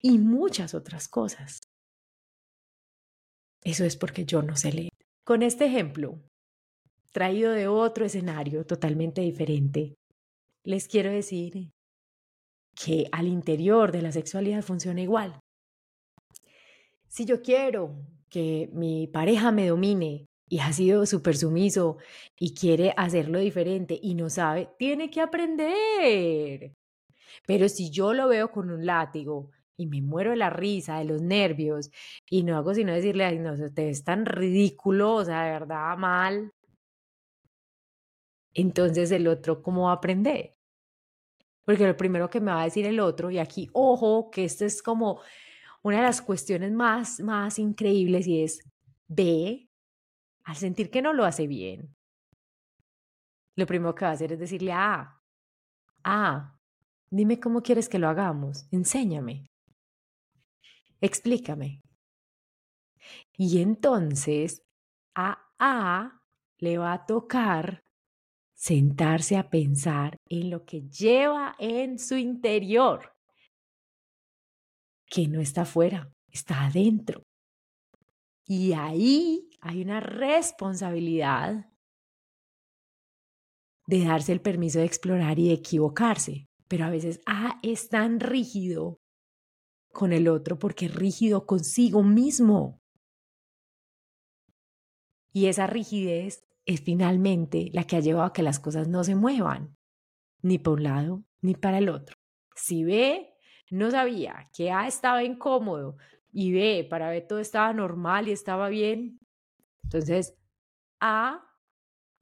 Y 0.00 0.18
muchas 0.18 0.72
otras 0.72 1.08
cosas. 1.08 1.58
Eso 3.62 3.84
es 3.84 3.96
porque 3.96 4.24
yo 4.24 4.40
no 4.42 4.56
sé 4.56 4.72
leer. 4.72 4.90
Con 5.26 5.42
este 5.42 5.66
ejemplo, 5.66 6.22
traído 7.12 7.52
de 7.52 7.68
otro 7.68 8.04
escenario 8.04 8.64
totalmente 8.64 9.20
diferente, 9.20 9.94
les 10.64 10.88
quiero 10.88 11.10
decir 11.10 11.70
que 12.74 13.08
al 13.12 13.26
interior 13.26 13.92
de 13.92 14.02
la 14.02 14.12
sexualidad 14.12 14.62
funciona 14.62 15.00
igual. 15.00 15.40
Si 17.08 17.24
yo 17.24 17.42
quiero 17.42 17.96
que 18.28 18.70
mi 18.72 19.08
pareja 19.08 19.50
me 19.50 19.66
domine 19.66 20.26
y 20.48 20.60
ha 20.60 20.72
sido 20.72 21.04
súper 21.06 21.36
sumiso 21.36 21.98
y 22.38 22.54
quiere 22.54 22.94
hacerlo 22.96 23.38
diferente 23.38 23.98
y 24.00 24.14
no 24.14 24.30
sabe, 24.30 24.70
tiene 24.78 25.10
que 25.10 25.20
aprender. 25.20 26.74
Pero 27.46 27.68
si 27.68 27.90
yo 27.90 28.12
lo 28.14 28.28
veo 28.28 28.50
con 28.50 28.70
un 28.70 28.86
látigo 28.86 29.50
y 29.76 29.86
me 29.86 30.02
muero 30.02 30.30
de 30.30 30.36
la 30.36 30.50
risa, 30.50 30.98
de 30.98 31.04
los 31.06 31.22
nervios, 31.22 31.90
y 32.28 32.42
no 32.42 32.56
hago 32.56 32.74
sino 32.74 32.92
decirle, 32.92 33.24
ay, 33.24 33.38
no, 33.38 33.56
te 33.72 33.86
ves 33.86 34.04
tan 34.04 34.26
ridículo, 34.26 35.14
o 35.14 35.24
sea, 35.24 35.44
de 35.44 35.52
verdad 35.52 35.96
mal, 35.96 36.52
entonces 38.54 39.10
el 39.10 39.28
otro, 39.28 39.62
¿cómo 39.62 39.84
va 39.84 39.92
a 39.92 39.94
aprender? 39.94 40.56
Porque 41.64 41.86
lo 41.86 41.96
primero 41.96 42.30
que 42.30 42.40
me 42.40 42.50
va 42.50 42.62
a 42.62 42.64
decir 42.64 42.86
el 42.86 43.00
otro, 43.00 43.30
y 43.30 43.38
aquí, 43.38 43.68
ojo, 43.72 44.30
que 44.30 44.44
esto 44.44 44.64
es 44.64 44.82
como 44.82 45.20
una 45.82 45.98
de 45.98 46.02
las 46.02 46.20
cuestiones 46.20 46.72
más, 46.72 47.20
más 47.20 47.58
increíbles 47.58 48.26
y 48.26 48.42
es, 48.42 48.60
ve, 49.08 49.68
al 50.44 50.56
sentir 50.56 50.90
que 50.90 51.02
no 51.02 51.12
lo 51.12 51.24
hace 51.24 51.46
bien, 51.46 51.94
lo 53.56 53.66
primero 53.66 53.94
que 53.94 54.04
va 54.04 54.10
a 54.10 54.14
hacer 54.14 54.32
es 54.32 54.38
decirle, 54.38 54.72
ah, 54.72 55.20
ah, 56.04 56.58
dime 57.10 57.38
cómo 57.38 57.62
quieres 57.62 57.88
que 57.88 57.98
lo 57.98 58.08
hagamos, 58.08 58.66
enséñame, 58.70 59.50
explícame. 61.00 61.82
Y 63.36 63.60
entonces 63.60 64.62
a 65.14 65.46
A 65.58 66.22
le 66.58 66.78
va 66.78 66.92
a 66.92 67.06
tocar 67.06 67.84
sentarse 68.60 69.38
a 69.38 69.48
pensar 69.48 70.18
en 70.28 70.50
lo 70.50 70.66
que 70.66 70.82
lleva 70.82 71.56
en 71.58 71.98
su 71.98 72.18
interior, 72.18 73.14
que 75.06 75.28
no 75.28 75.40
está 75.40 75.62
afuera, 75.62 76.12
está 76.30 76.66
adentro. 76.66 77.22
Y 78.44 78.74
ahí 78.74 79.48
hay 79.62 79.80
una 79.80 80.00
responsabilidad 80.00 81.72
de 83.86 84.04
darse 84.04 84.32
el 84.32 84.42
permiso 84.42 84.80
de 84.80 84.84
explorar 84.84 85.38
y 85.38 85.48
de 85.48 85.54
equivocarse. 85.54 86.46
Pero 86.68 86.84
a 86.84 86.90
veces 86.90 87.20
ah, 87.24 87.58
es 87.62 87.88
tan 87.88 88.20
rígido 88.20 89.00
con 89.90 90.12
el 90.12 90.28
otro 90.28 90.58
porque 90.58 90.86
es 90.86 90.94
rígido 90.94 91.46
consigo 91.46 92.02
mismo. 92.02 92.78
Y 95.32 95.46
esa 95.46 95.66
rigidez 95.66 96.44
es 96.74 96.82
finalmente 96.82 97.70
la 97.72 97.84
que 97.84 97.96
ha 97.96 98.00
llevado 98.00 98.26
a 98.26 98.32
que 98.32 98.42
las 98.42 98.60
cosas 98.60 98.88
no 98.88 99.02
se 99.04 99.14
muevan, 99.14 99.76
ni 100.42 100.58
por 100.58 100.74
un 100.74 100.84
lado 100.84 101.24
ni 101.42 101.54
para 101.54 101.78
el 101.78 101.88
otro. 101.88 102.16
Si 102.54 102.84
B 102.84 103.34
no 103.70 103.90
sabía 103.90 104.50
que 104.52 104.70
A 104.70 104.86
estaba 104.86 105.24
incómodo 105.24 105.96
y 106.32 106.52
B 106.52 106.86
para 106.88 107.10
B 107.10 107.22
todo 107.22 107.40
estaba 107.40 107.72
normal 107.72 108.28
y 108.28 108.32
estaba 108.32 108.68
bien, 108.68 109.18
entonces 109.84 110.36
A 111.00 111.44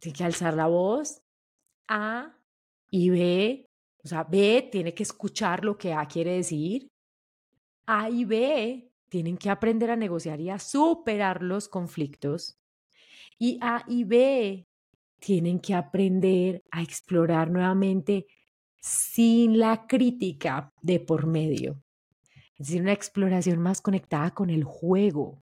tiene 0.01 0.17
que 0.17 0.25
alzar 0.25 0.55
la 0.55 0.67
voz, 0.67 1.23
A 1.89 2.37
y 2.91 3.11
B, 3.11 3.67
o 4.05 4.09
sea, 4.09 4.25
B 4.25 4.69
tiene 4.71 4.95
que 4.95 5.03
escuchar 5.03 5.65
lo 5.65 5.77
que 5.77 5.93
A 5.93 6.07
quiere 6.07 6.35
decir, 6.35 6.89
A 7.87 8.09
y 8.09 8.25
B 8.25 8.93
tienen 9.11 9.37
que 9.37 9.51
aprender 9.51 9.91
a 9.91 9.97
negociar 9.97 10.41
y 10.41 10.51
a 10.51 10.59
superar 10.59 11.43
los 11.43 11.69
conflictos 11.69 12.59
y 13.39 13.59
A 13.63 13.85
y 13.87 14.05
B 14.05 14.67
tienen 15.19 15.61
que 15.61 15.75
aprender 15.75 16.63
a 16.71 16.83
explorar 16.83 17.51
nuevamente 17.51 18.27
sin 18.81 19.59
la 19.59 19.87
crítica 19.87 20.73
de 20.81 21.01
por 21.01 21.27
medio. 21.27 21.83
Es 22.59 22.69
decir, 22.69 22.83
una 22.83 22.93
exploración 22.93 23.61
más 23.61 23.81
conectada 23.81 24.33
con 24.33 24.51
el 24.51 24.65
juego, 24.65 25.43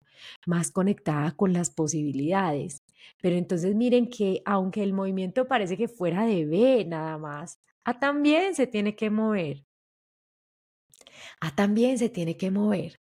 más 0.45 0.71
conectada 0.71 1.32
con 1.32 1.54
las 1.54 1.69
posibilidades. 1.69 2.84
Pero 3.21 3.36
entonces 3.36 3.75
miren 3.75 4.10
que 4.10 4.41
aunque 4.45 4.84
el 4.84 4.93
movimiento 4.93 5.47
parece 5.47 5.77
que 5.77 5.88
fuera 5.88 6.25
de 6.25 6.45
B 6.45 6.86
nada 6.86 7.17
más, 7.17 7.60
A 7.84 7.99
también 7.99 8.56
se 8.56 8.67
tiene 8.67 8.95
que 8.95 9.10
mover. 9.10 9.65
A 11.39 11.56
también 11.56 11.97
se 11.97 12.10
tiene 12.10 12.38
que 12.38 12.51
mover. 12.51 12.99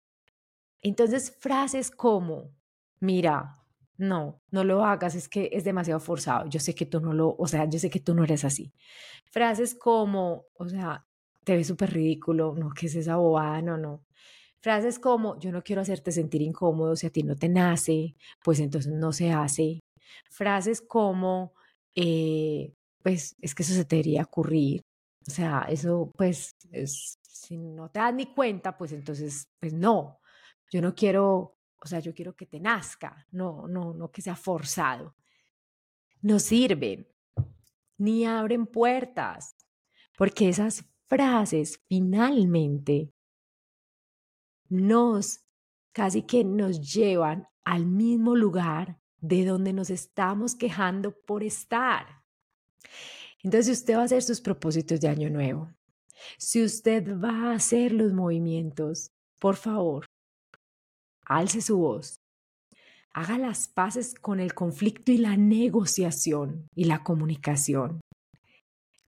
Entonces 0.82 1.36
frases 1.38 1.90
como, 1.90 2.50
mira, 2.98 3.59
no, 4.00 4.40
no 4.50 4.64
lo 4.64 4.84
hagas, 4.84 5.14
es 5.14 5.28
que 5.28 5.50
es 5.52 5.64
demasiado 5.64 6.00
forzado. 6.00 6.48
Yo 6.48 6.58
sé 6.58 6.74
que 6.74 6.86
tú 6.86 7.00
no 7.00 7.12
lo, 7.12 7.36
o 7.38 7.46
sea, 7.46 7.68
yo 7.68 7.78
sé 7.78 7.90
que 7.90 8.00
tú 8.00 8.14
no 8.14 8.24
eres 8.24 8.44
así. 8.44 8.72
Frases 9.30 9.74
como, 9.74 10.46
o 10.54 10.68
sea, 10.68 11.06
te 11.44 11.54
ves 11.56 11.66
súper 11.68 11.92
ridículo, 11.92 12.54
no, 12.56 12.70
¿qué 12.70 12.86
es 12.86 12.94
esa 12.96 13.16
bobada? 13.16 13.60
No, 13.62 13.76
no. 13.76 14.04
Frases 14.60 14.98
como, 14.98 15.38
yo 15.38 15.52
no 15.52 15.62
quiero 15.62 15.82
hacerte 15.82 16.12
sentir 16.12 16.42
incómodo, 16.42 16.96
si 16.96 17.06
a 17.06 17.10
ti 17.10 17.22
no 17.22 17.36
te 17.36 17.48
nace, 17.48 18.16
pues 18.42 18.60
entonces 18.60 18.92
no 18.92 19.12
se 19.12 19.32
hace. 19.32 19.80
Frases 20.30 20.80
como, 20.80 21.52
eh, 21.94 22.72
pues 23.02 23.36
es 23.40 23.54
que 23.54 23.62
eso 23.62 23.74
se 23.74 23.84
te 23.84 23.96
debería 23.96 24.22
ocurrir. 24.22 24.82
O 25.28 25.30
sea, 25.30 25.66
eso, 25.68 26.10
pues, 26.16 26.56
es, 26.72 27.18
si 27.22 27.58
no 27.58 27.90
te 27.90 28.00
das 28.00 28.14
ni 28.14 28.26
cuenta, 28.34 28.76
pues 28.78 28.92
entonces, 28.92 29.48
pues 29.60 29.72
no. 29.74 30.20
Yo 30.72 30.80
no 30.80 30.94
quiero 30.94 31.59
o 31.82 31.86
sea, 31.86 32.00
yo 32.00 32.14
quiero 32.14 32.34
que 32.36 32.46
te 32.46 32.60
nazca, 32.60 33.26
no, 33.30 33.66
no, 33.66 33.94
no 33.94 34.10
que 34.10 34.22
sea 34.22 34.36
forzado. 34.36 35.14
No 36.22 36.38
sirven, 36.38 37.08
ni 37.96 38.26
abren 38.26 38.66
puertas, 38.66 39.56
porque 40.16 40.48
esas 40.48 40.84
frases 41.06 41.80
finalmente 41.88 43.12
nos, 44.68 45.40
casi 45.92 46.22
que 46.22 46.44
nos 46.44 46.92
llevan 46.92 47.48
al 47.64 47.86
mismo 47.86 48.36
lugar 48.36 49.00
de 49.18 49.44
donde 49.44 49.72
nos 49.72 49.90
estamos 49.90 50.54
quejando 50.54 51.12
por 51.26 51.42
estar. 51.42 52.22
Entonces, 53.42 53.66
si 53.66 53.72
usted 53.72 53.96
va 53.96 54.02
a 54.02 54.04
hacer 54.04 54.22
sus 54.22 54.40
propósitos 54.40 55.00
de 55.00 55.08
año 55.08 55.30
nuevo, 55.30 55.70
si 56.38 56.62
usted 56.62 57.18
va 57.18 57.50
a 57.50 57.54
hacer 57.54 57.92
los 57.92 58.12
movimientos, 58.12 59.12
por 59.38 59.56
favor, 59.56 60.09
alce 61.30 61.60
su 61.60 61.78
voz, 61.78 62.20
haga 63.12 63.38
las 63.38 63.68
paces 63.68 64.14
con 64.14 64.40
el 64.40 64.52
conflicto 64.52 65.12
y 65.12 65.18
la 65.18 65.36
negociación 65.36 66.66
y 66.74 66.84
la 66.84 67.04
comunicación. 67.04 68.00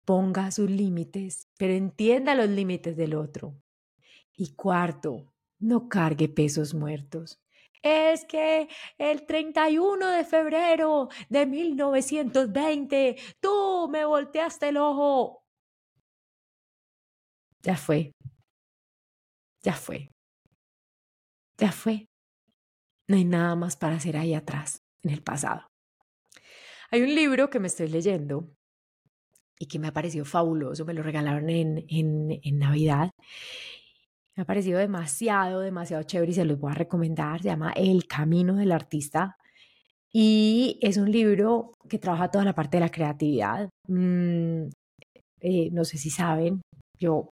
Ponga 0.05 0.51
sus 0.53 0.71
límites, 0.71 1.49
pero 1.59 1.75
entienda 1.75 2.37
los 2.37 2.49
límites 2.49 2.97
del 2.97 3.15
otro. 3.15 3.55
Y 4.37 4.55
cuarto, 4.55 5.33
no 5.59 5.89
cargue 5.89 6.29
pesos 6.29 6.75
muertos. 6.75 7.39
Es 7.83 8.25
que 8.25 8.69
el 8.99 9.27
31 9.27 10.07
de 10.07 10.25
febrero 10.25 11.09
de 11.29 11.47
1920 11.47 13.17
tú 13.41 13.89
me 13.91 14.05
volteaste 14.05 14.69
el 14.69 14.77
ojo. 14.77 15.43
Ya 17.63 17.77
fue. 17.77 18.13
Ya 19.65 19.75
fue. 19.75 20.09
Ya 21.59 21.73
fue. 21.73 22.07
No 23.13 23.19
hay 23.19 23.27
nada 23.27 23.55
más 23.57 23.77
para 23.77 23.97
hacer 23.97 24.17
ahí 24.17 24.33
atrás, 24.33 24.81
en 25.03 25.11
el 25.11 25.23
pasado. 25.23 25.67
Hay 26.91 27.03
un 27.03 27.15
libro 27.15 27.51
que 27.51 27.61
me 27.61 27.67
estoy 27.67 27.89
leyendo 27.89 28.49
y 29.59 29.67
que 29.67 29.79
me 29.79 29.89
ha 29.89 29.93
parecido 29.93 30.25
fabuloso, 30.25 30.87
me 30.87 30.95
lo 30.95 31.03
regalaron 31.03 31.51
en, 31.51 31.85
en, 31.91 32.59
Navidad. 32.59 33.11
Me 34.35 34.45
ha 34.45 34.47
parecido 34.47 34.79
demasiado, 34.79 35.61
demasiado 35.61 36.05
chévere 36.05 36.33
y 36.33 36.35
se 36.35 36.47
los 36.47 36.59
voy 36.59 36.71
a 36.71 36.75
recomendar. 36.75 37.43
Se 37.43 37.49
llama 37.49 37.75
El 37.77 38.07
Camino 38.07 38.55
del 38.55 38.73
Artista 38.73 39.37
y 40.11 40.79
es 40.81 40.97
un 40.97 41.13
libro 41.13 41.75
que 41.91 41.99
trabaja 41.99 42.31
toda 42.31 42.47
la 42.47 42.55
parte 42.55 42.79
de 42.79 42.81
la 42.81 42.91
creatividad. 42.91 43.69
Mm, 43.89 44.69
eh, 45.41 45.69
no 45.71 45.85
sé 45.85 45.99
si 45.99 46.09
saben, 46.09 46.63
yo 46.99 47.29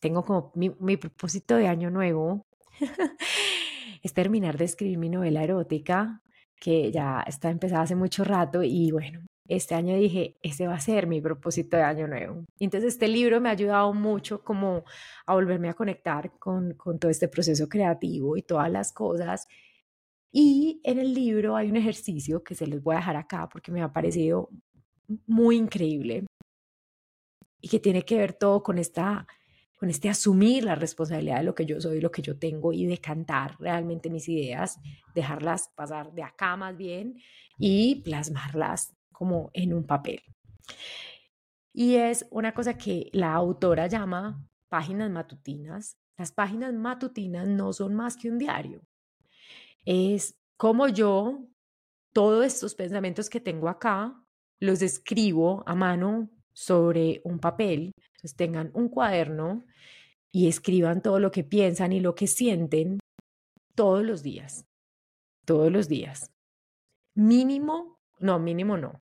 tengo 0.00 0.24
como 0.24 0.50
mi 0.56 0.96
propósito 0.96 1.54
de 1.54 1.68
año 1.68 1.88
nuevo 1.88 2.42
es 4.02 4.12
terminar 4.14 4.58
de 4.58 4.64
escribir 4.64 4.98
mi 4.98 5.08
novela 5.08 5.42
erótica, 5.42 6.22
que 6.56 6.90
ya 6.92 7.24
está 7.26 7.50
empezada 7.50 7.82
hace 7.82 7.96
mucho 7.96 8.24
rato 8.24 8.62
y 8.62 8.90
bueno, 8.90 9.22
este 9.48 9.74
año 9.74 9.96
dije, 9.96 10.36
ese 10.42 10.68
va 10.68 10.74
a 10.74 10.80
ser 10.80 11.06
mi 11.06 11.20
propósito 11.20 11.76
de 11.76 11.82
año 11.82 12.06
nuevo. 12.06 12.44
Entonces 12.60 12.94
este 12.94 13.08
libro 13.08 13.40
me 13.40 13.48
ha 13.48 13.52
ayudado 13.52 13.92
mucho 13.92 14.44
como 14.44 14.84
a 15.26 15.34
volverme 15.34 15.68
a 15.68 15.74
conectar 15.74 16.38
con, 16.38 16.74
con 16.74 16.98
todo 16.98 17.10
este 17.10 17.28
proceso 17.28 17.68
creativo 17.68 18.36
y 18.36 18.42
todas 18.42 18.70
las 18.70 18.92
cosas. 18.92 19.48
Y 20.32 20.80
en 20.84 20.98
el 21.00 21.14
libro 21.14 21.56
hay 21.56 21.68
un 21.68 21.76
ejercicio 21.76 22.44
que 22.44 22.54
se 22.54 22.66
los 22.66 22.82
voy 22.82 22.94
a 22.94 22.98
dejar 22.98 23.16
acá 23.16 23.48
porque 23.48 23.72
me 23.72 23.82
ha 23.82 23.92
parecido 23.92 24.50
muy 25.26 25.56
increíble 25.56 26.26
y 27.60 27.68
que 27.68 27.80
tiene 27.80 28.02
que 28.02 28.18
ver 28.18 28.34
todo 28.34 28.62
con 28.62 28.78
esta 28.78 29.26
con 29.80 29.88
este 29.88 30.10
asumir 30.10 30.62
la 30.64 30.74
responsabilidad 30.74 31.38
de 31.38 31.44
lo 31.44 31.54
que 31.54 31.64
yo 31.64 31.80
soy, 31.80 32.02
lo 32.02 32.10
que 32.10 32.20
yo 32.20 32.38
tengo 32.38 32.70
y 32.70 32.84
decantar 32.84 33.56
realmente 33.58 34.10
mis 34.10 34.28
ideas, 34.28 34.78
dejarlas 35.14 35.70
pasar 35.74 36.12
de 36.12 36.22
acá 36.22 36.54
más 36.54 36.76
bien 36.76 37.16
y 37.56 38.02
plasmarlas 38.02 38.94
como 39.10 39.50
en 39.54 39.72
un 39.72 39.86
papel. 39.86 40.20
Y 41.72 41.94
es 41.94 42.26
una 42.30 42.52
cosa 42.52 42.76
que 42.76 43.08
la 43.14 43.32
autora 43.32 43.86
llama 43.86 44.46
páginas 44.68 45.10
matutinas. 45.10 45.96
Las 46.18 46.30
páginas 46.30 46.74
matutinas 46.74 47.48
no 47.48 47.72
son 47.72 47.94
más 47.94 48.18
que 48.18 48.28
un 48.28 48.36
diario. 48.36 48.82
Es 49.86 50.38
como 50.58 50.88
yo, 50.88 51.48
todos 52.12 52.44
estos 52.44 52.74
pensamientos 52.74 53.30
que 53.30 53.40
tengo 53.40 53.70
acá, 53.70 54.14
los 54.58 54.82
escribo 54.82 55.64
a 55.66 55.74
mano 55.74 56.28
sobre 56.52 57.20
un 57.24 57.38
papel 57.38 57.92
entonces 58.20 58.36
tengan 58.36 58.70
un 58.74 58.90
cuaderno 58.90 59.64
y 60.30 60.46
escriban 60.46 61.00
todo 61.00 61.18
lo 61.20 61.30
que 61.30 61.42
piensan 61.42 61.94
y 61.94 62.00
lo 62.00 62.14
que 62.14 62.26
sienten 62.26 62.98
todos 63.74 64.04
los 64.04 64.22
días. 64.22 64.66
Todos 65.46 65.72
los 65.72 65.88
días. 65.88 66.30
Mínimo, 67.14 67.98
no, 68.18 68.38
mínimo 68.38 68.76
no. 68.76 69.00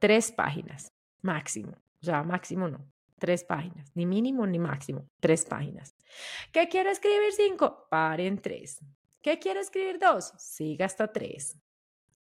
Tres 0.00 0.32
páginas, 0.32 0.92
máximo. 1.22 1.76
O 2.02 2.04
sea, 2.04 2.24
máximo 2.24 2.68
no. 2.68 2.84
Tres 3.20 3.44
páginas. 3.44 3.88
Ni 3.94 4.04
mínimo 4.04 4.44
ni 4.48 4.58
máximo. 4.58 5.08
Tres 5.20 5.44
páginas. 5.44 5.94
¿Qué 6.50 6.68
quiero 6.68 6.90
escribir? 6.90 7.32
Cinco. 7.36 7.86
Paren 7.88 8.38
tres. 8.38 8.80
¿Qué 9.22 9.38
quiero 9.38 9.60
escribir? 9.60 10.00
Dos. 10.00 10.32
Siga 10.38 10.86
hasta 10.86 11.12
tres. 11.12 11.56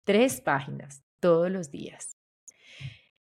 Tres 0.05 0.39
páginas 0.39 1.03
todos 1.19 1.51
los 1.51 1.69
días. 1.69 2.16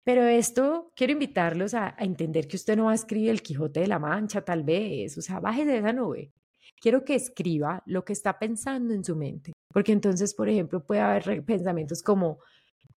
Pero 0.04 0.24
esto 0.24 0.92
quiero 0.96 1.14
invitarlos 1.14 1.74
a, 1.74 1.96
entender 2.00 2.48
que 2.48 2.56
usted 2.56 2.76
no 2.76 2.86
va 2.86 2.92
a 2.92 2.96
escribir 2.96 3.30
el 3.30 3.42
Quijote 3.42 3.82
de 3.82 3.88
la 3.88 4.00
Mancha, 4.00 4.42
tal 4.44 4.64
vez, 4.64 5.18
o 5.18 5.22
sea, 5.22 5.40
bájese 5.40 5.72
de 5.72 5.78
esa 5.78 5.94
nube. 5.94 6.32
Quiero 6.80 7.06
que 7.06 7.16
escriba 7.16 7.84
lo 7.86 8.04
que 8.04 8.14
está 8.14 8.40
pensando 8.40 8.94
en 8.94 9.04
su 9.04 9.16
mente, 9.16 9.54
porque 9.72 9.92
entonces, 9.92 10.34
por 10.34 10.50
ejemplo, 10.50 10.84
puede 10.84 11.02
haber 11.02 11.44
pensamientos 11.46 12.02
como, 12.02 12.40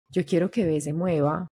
yo 0.08 0.24
quiero 0.24 0.50
que 0.50 0.64
B 0.64 0.80
se 0.80 0.94
mueva, 0.94 1.48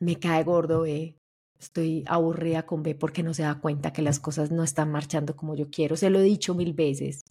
me 0.00 0.18
cae 0.18 0.42
gordo 0.44 0.82
B, 0.82 1.18
estoy 1.60 2.04
aburrida 2.06 2.64
con 2.66 2.82
B 2.82 2.94
porque 2.94 3.22
no 3.22 3.34
se 3.34 3.42
da 3.42 3.60
cuenta 3.60 3.92
que 3.92 4.02
las 4.02 4.18
cosas 4.18 4.50
no 4.50 4.64
están 4.64 4.90
marchando 4.90 5.36
como 5.36 5.54
yo 5.54 5.70
quiero, 5.70 5.96
se 5.96 6.10
lo 6.10 6.18
he 6.20 6.22
dicho 6.22 6.54
mil 6.54 6.72
veces, 6.72 7.24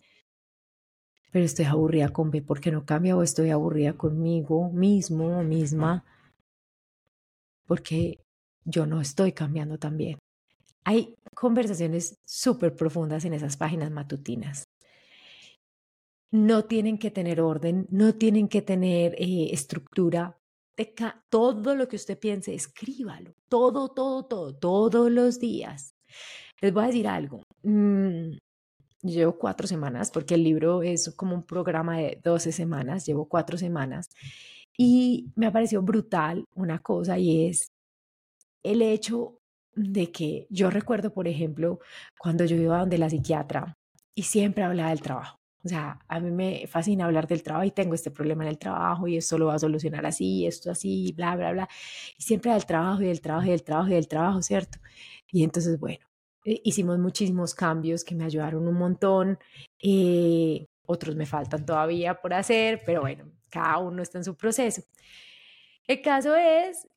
pero 1.32 1.46
estoy 1.46 1.65
aburrida 1.65 2.10
con 2.10 2.30
B 2.30 2.41
porque 2.41 2.72
no 2.72 2.86
cambia 2.86 3.15
o 3.15 3.24
estoy 3.24 3.50
aburrida 3.50 3.94
conmigo 3.94 4.70
mismo 4.70 5.39
o 5.39 5.44
misma 5.44 6.04
porque 7.65 8.20
yo 8.65 8.86
no 8.86 9.00
estoy 9.00 9.32
cambiando 9.32 9.78
también. 9.78 10.20
Hay 10.84 11.15
conversaciones 11.34 12.17
súper 12.26 12.76
profundas 12.76 13.24
en 13.24 13.34
esas 13.34 13.56
páginas 13.56 13.91
matutinas. 13.91 14.65
No 16.32 16.65
tienen 16.65 16.98
que 16.98 17.12
tener 17.12 17.39
orden, 17.39 17.88
no 17.89 18.15
tienen 18.15 18.50
que 18.50 18.62
tener 18.62 19.15
eh, 19.17 19.54
estructura. 19.54 20.38
Todo 21.30 21.76
lo 21.76 21.88
que 21.88 21.96
usted 21.96 22.20
piense, 22.20 22.54
escríbalo. 22.54 23.34
Todo, 23.48 23.89
todo, 23.89 24.26
todo, 24.26 24.54
todos 24.54 25.12
los 25.12 25.39
días. 25.39 25.94
Les 26.60 26.74
voy 26.74 26.84
a 26.84 26.88
decir 26.88 27.08
algo. 27.08 27.44
Mm, 27.63 28.38
llevo 29.04 29.38
cuatro 29.38 29.68
semanas, 29.68 30.12
porque 30.12 30.36
el 30.36 30.44
libro 30.44 30.84
es 30.84 31.14
como 31.16 31.36
un 31.36 31.44
programa 31.44 31.98
de 31.98 32.20
12 32.24 32.52
semanas, 32.52 33.06
llevo 33.06 33.28
cuatro 33.28 33.58
semanas, 33.58 34.10
y 34.78 35.32
me 35.36 35.48
ha 35.48 35.52
parecido 35.52 35.82
brutal 35.82 36.46
una 36.56 36.80
cosa 36.80 37.18
y 37.20 37.48
es 37.48 37.72
el 38.64 38.82
hecho 38.82 39.38
de 39.76 40.12
que 40.12 40.48
yo 40.50 40.70
recuerdo, 40.70 41.14
por 41.14 41.28
ejemplo, 41.28 41.80
cuando 42.20 42.46
yo 42.46 42.56
iba 42.56 42.80
donde 42.80 42.98
la 42.98 43.10
psiquiatra 43.10 43.78
y 44.16 44.24
siempre 44.24 44.64
hablaba 44.64 44.90
del 44.90 45.02
trabajo. 45.02 45.38
O 45.64 45.70
sea, 45.70 46.00
a 46.08 46.20
mí 46.20 46.32
me 46.32 46.66
fascina 46.68 47.06
hablar 47.06 47.28
del 47.28 47.44
trabajo 47.44 47.66
y 47.66 47.72
tengo 47.72 47.94
este 47.94 48.10
problema 48.12 48.44
en 48.44 48.50
el 48.50 48.58
trabajo 48.58 49.08
y 49.08 49.18
esto 49.18 49.38
lo 49.38 49.48
va 49.48 49.56
a 49.56 49.60
solucionar 49.60 50.06
así, 50.06 50.48
esto 50.48 50.72
así, 50.72 51.14
bla, 51.16 51.36
bla, 51.36 51.52
bla. 51.52 51.70
Y 52.18 52.24
siempre 52.24 52.52
del 52.52 52.66
trabajo 52.66 53.04
y 53.04 53.08
del 53.08 53.22
trabajo 53.22 53.48
y 53.48 53.52
del 53.52 53.64
trabajo 53.64 53.90
y 53.90 53.94
del 53.94 54.08
trabajo, 54.08 54.42
¿cierto? 54.42 54.80
Y 55.32 55.44
entonces, 55.44 55.80
bueno, 55.80 56.06
hicimos 56.43 56.99
muchísimos 56.99 57.54
cambios 57.54 58.04
que 58.04 58.15
me 58.15 58.25
ayudaron 58.25 58.67
un 58.67 58.75
montón. 58.75 59.39
Eh, 59.80 60.65
otros 60.86 61.15
me 61.15 61.25
faltan 61.25 61.65
todavía 61.65 62.19
por 62.21 62.34
hacer, 62.34 62.82
pero 62.86 63.01
bueno, 63.01 63.32
cada 63.49 63.77
uno 63.80 64.01
está 64.01 64.17
en 64.17 64.23
su 64.25 64.36
proceso. 64.36 64.82
El 65.88 66.01
caso 66.01 66.36
es 66.36 66.88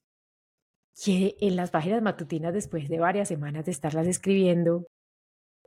que 1.03 1.37
en 1.41 1.57
las 1.57 1.71
páginas 1.71 2.03
matutinas, 2.03 2.55
después 2.55 2.89
de 2.89 2.99
varias 2.99 3.29
semanas 3.29 3.65
de 3.65 3.73
estarlas 3.73 4.07
escribiendo, 4.07 4.87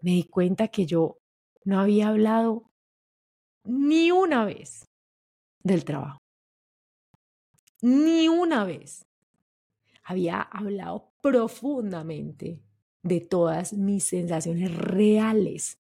me 0.01 0.11
di 0.11 0.23
cuenta 0.23 0.69
que 0.69 0.85
yo 0.85 1.17
no 1.65 1.79
había 1.79 2.09
hablado 2.09 2.69
ni 3.63 4.11
una 4.11 4.45
vez 4.45 4.85
del 5.63 5.83
trabajo. 5.83 6.19
Ni 7.81 8.27
una 8.27 8.63
vez. 8.63 9.05
Había 10.03 10.41
hablado 10.41 11.11
profundamente 11.21 12.61
de 13.03 13.21
todas 13.21 13.73
mis 13.73 14.03
sensaciones 14.03 14.75
reales, 14.75 15.79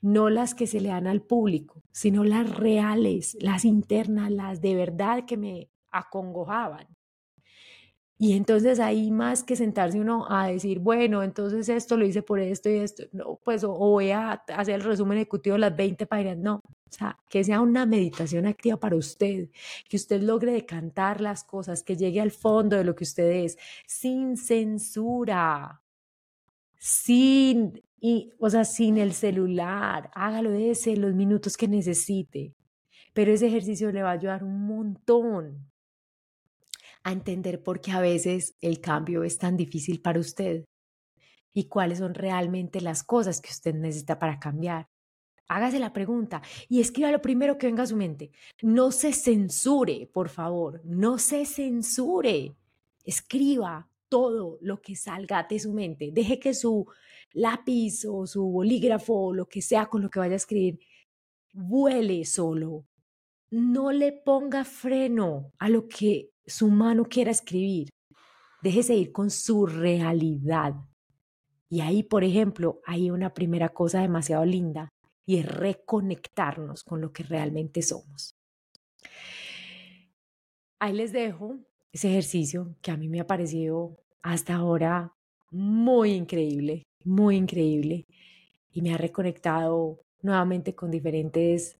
no 0.00 0.30
las 0.30 0.54
que 0.54 0.66
se 0.66 0.80
le 0.80 0.88
dan 0.90 1.06
al 1.06 1.22
público, 1.22 1.82
sino 1.92 2.24
las 2.24 2.48
reales, 2.56 3.36
las 3.40 3.64
internas, 3.64 4.30
las 4.30 4.60
de 4.60 4.74
verdad 4.74 5.24
que 5.26 5.36
me 5.36 5.70
acongojaban. 5.90 6.86
Y 8.16 8.34
entonces 8.34 8.78
ahí 8.78 9.10
más 9.10 9.42
que 9.42 9.56
sentarse 9.56 9.98
uno 9.98 10.26
a 10.30 10.46
decir, 10.46 10.78
bueno, 10.78 11.22
entonces 11.24 11.68
esto 11.68 11.96
lo 11.96 12.06
hice 12.06 12.22
por 12.22 12.38
esto 12.38 12.70
y 12.70 12.76
esto, 12.76 13.02
no, 13.12 13.40
pues 13.44 13.64
o, 13.64 13.72
voy 13.72 14.12
a 14.12 14.32
hacer 14.32 14.76
el 14.76 14.82
resumen 14.82 15.18
ejecutivo 15.18 15.54
de 15.54 15.60
las 15.60 15.76
20 15.76 16.06
páginas, 16.06 16.38
no, 16.38 16.56
o 16.56 16.92
sea, 16.96 17.18
que 17.28 17.42
sea 17.42 17.60
una 17.60 17.86
meditación 17.86 18.46
activa 18.46 18.78
para 18.78 18.94
usted, 18.96 19.50
que 19.88 19.96
usted 19.96 20.22
logre 20.22 20.52
decantar 20.52 21.20
las 21.20 21.42
cosas, 21.42 21.82
que 21.82 21.96
llegue 21.96 22.20
al 22.20 22.30
fondo 22.30 22.76
de 22.76 22.84
lo 22.84 22.94
que 22.94 23.04
usted 23.04 23.28
es, 23.44 23.58
sin 23.86 24.36
censura, 24.36 25.82
sin, 26.84 27.82
y, 27.98 28.30
o 28.38 28.50
sea, 28.50 28.66
sin 28.66 28.98
el 28.98 29.14
celular, 29.14 30.10
hágalo 30.14 30.52
ese 30.52 30.98
los 30.98 31.14
minutos 31.14 31.56
que 31.56 31.66
necesite. 31.66 32.52
Pero 33.14 33.32
ese 33.32 33.46
ejercicio 33.46 33.90
le 33.90 34.02
va 34.02 34.10
a 34.10 34.12
ayudar 34.12 34.44
un 34.44 34.66
montón 34.66 35.70
a 37.02 37.12
entender 37.12 37.62
por 37.62 37.80
qué 37.80 37.92
a 37.92 38.02
veces 38.02 38.54
el 38.60 38.82
cambio 38.82 39.24
es 39.24 39.38
tan 39.38 39.56
difícil 39.56 40.02
para 40.02 40.20
usted 40.20 40.66
y 41.54 41.68
cuáles 41.68 42.00
son 42.00 42.12
realmente 42.12 42.82
las 42.82 43.02
cosas 43.02 43.40
que 43.40 43.50
usted 43.50 43.74
necesita 43.74 44.18
para 44.18 44.38
cambiar. 44.38 44.86
Hágase 45.48 45.78
la 45.78 45.94
pregunta 45.94 46.42
y 46.68 46.80
escriba 46.80 47.10
lo 47.10 47.22
primero 47.22 47.56
que 47.56 47.66
venga 47.66 47.84
a 47.84 47.86
su 47.86 47.96
mente. 47.96 48.30
No 48.60 48.92
se 48.92 49.14
censure, 49.14 50.06
por 50.12 50.28
favor, 50.28 50.82
no 50.84 51.16
se 51.16 51.46
censure. 51.46 52.54
Escriba, 53.04 53.88
todo 54.08 54.58
lo 54.60 54.80
que 54.80 54.96
salga 54.96 55.46
de 55.48 55.58
su 55.58 55.72
mente. 55.72 56.10
Deje 56.12 56.38
que 56.38 56.54
su 56.54 56.86
lápiz 57.32 58.04
o 58.04 58.26
su 58.26 58.44
bolígrafo 58.44 59.14
o 59.14 59.34
lo 59.34 59.46
que 59.46 59.62
sea 59.62 59.86
con 59.86 60.02
lo 60.02 60.10
que 60.10 60.18
vaya 60.18 60.34
a 60.34 60.36
escribir 60.36 60.78
vuele 61.54 62.24
solo. 62.24 62.86
No 63.50 63.92
le 63.92 64.12
ponga 64.12 64.64
freno 64.64 65.52
a 65.58 65.68
lo 65.68 65.88
que 65.88 66.30
su 66.44 66.68
mano 66.68 67.04
quiera 67.04 67.30
escribir. 67.30 67.88
Déjese 68.62 68.94
ir 68.94 69.12
con 69.12 69.30
su 69.30 69.66
realidad. 69.66 70.74
Y 71.68 71.80
ahí, 71.80 72.02
por 72.02 72.24
ejemplo, 72.24 72.80
hay 72.84 73.10
una 73.10 73.32
primera 73.32 73.68
cosa 73.68 74.00
demasiado 74.00 74.44
linda 74.44 74.88
y 75.26 75.38
es 75.38 75.46
reconectarnos 75.46 76.82
con 76.82 77.00
lo 77.00 77.12
que 77.12 77.22
realmente 77.22 77.82
somos. 77.82 78.36
Ahí 80.80 80.92
les 80.92 81.12
dejo 81.12 81.58
ese 81.94 82.10
ejercicio 82.10 82.74
que 82.82 82.90
a 82.90 82.96
mí 82.96 83.08
me 83.08 83.20
ha 83.20 83.26
parecido 83.26 83.96
hasta 84.20 84.56
ahora 84.56 85.14
muy 85.52 86.10
increíble, 86.10 86.82
muy 87.04 87.36
increíble 87.36 88.04
y 88.72 88.82
me 88.82 88.92
ha 88.92 88.98
reconectado 88.98 90.00
nuevamente 90.20 90.74
con 90.74 90.90
diferentes 90.90 91.78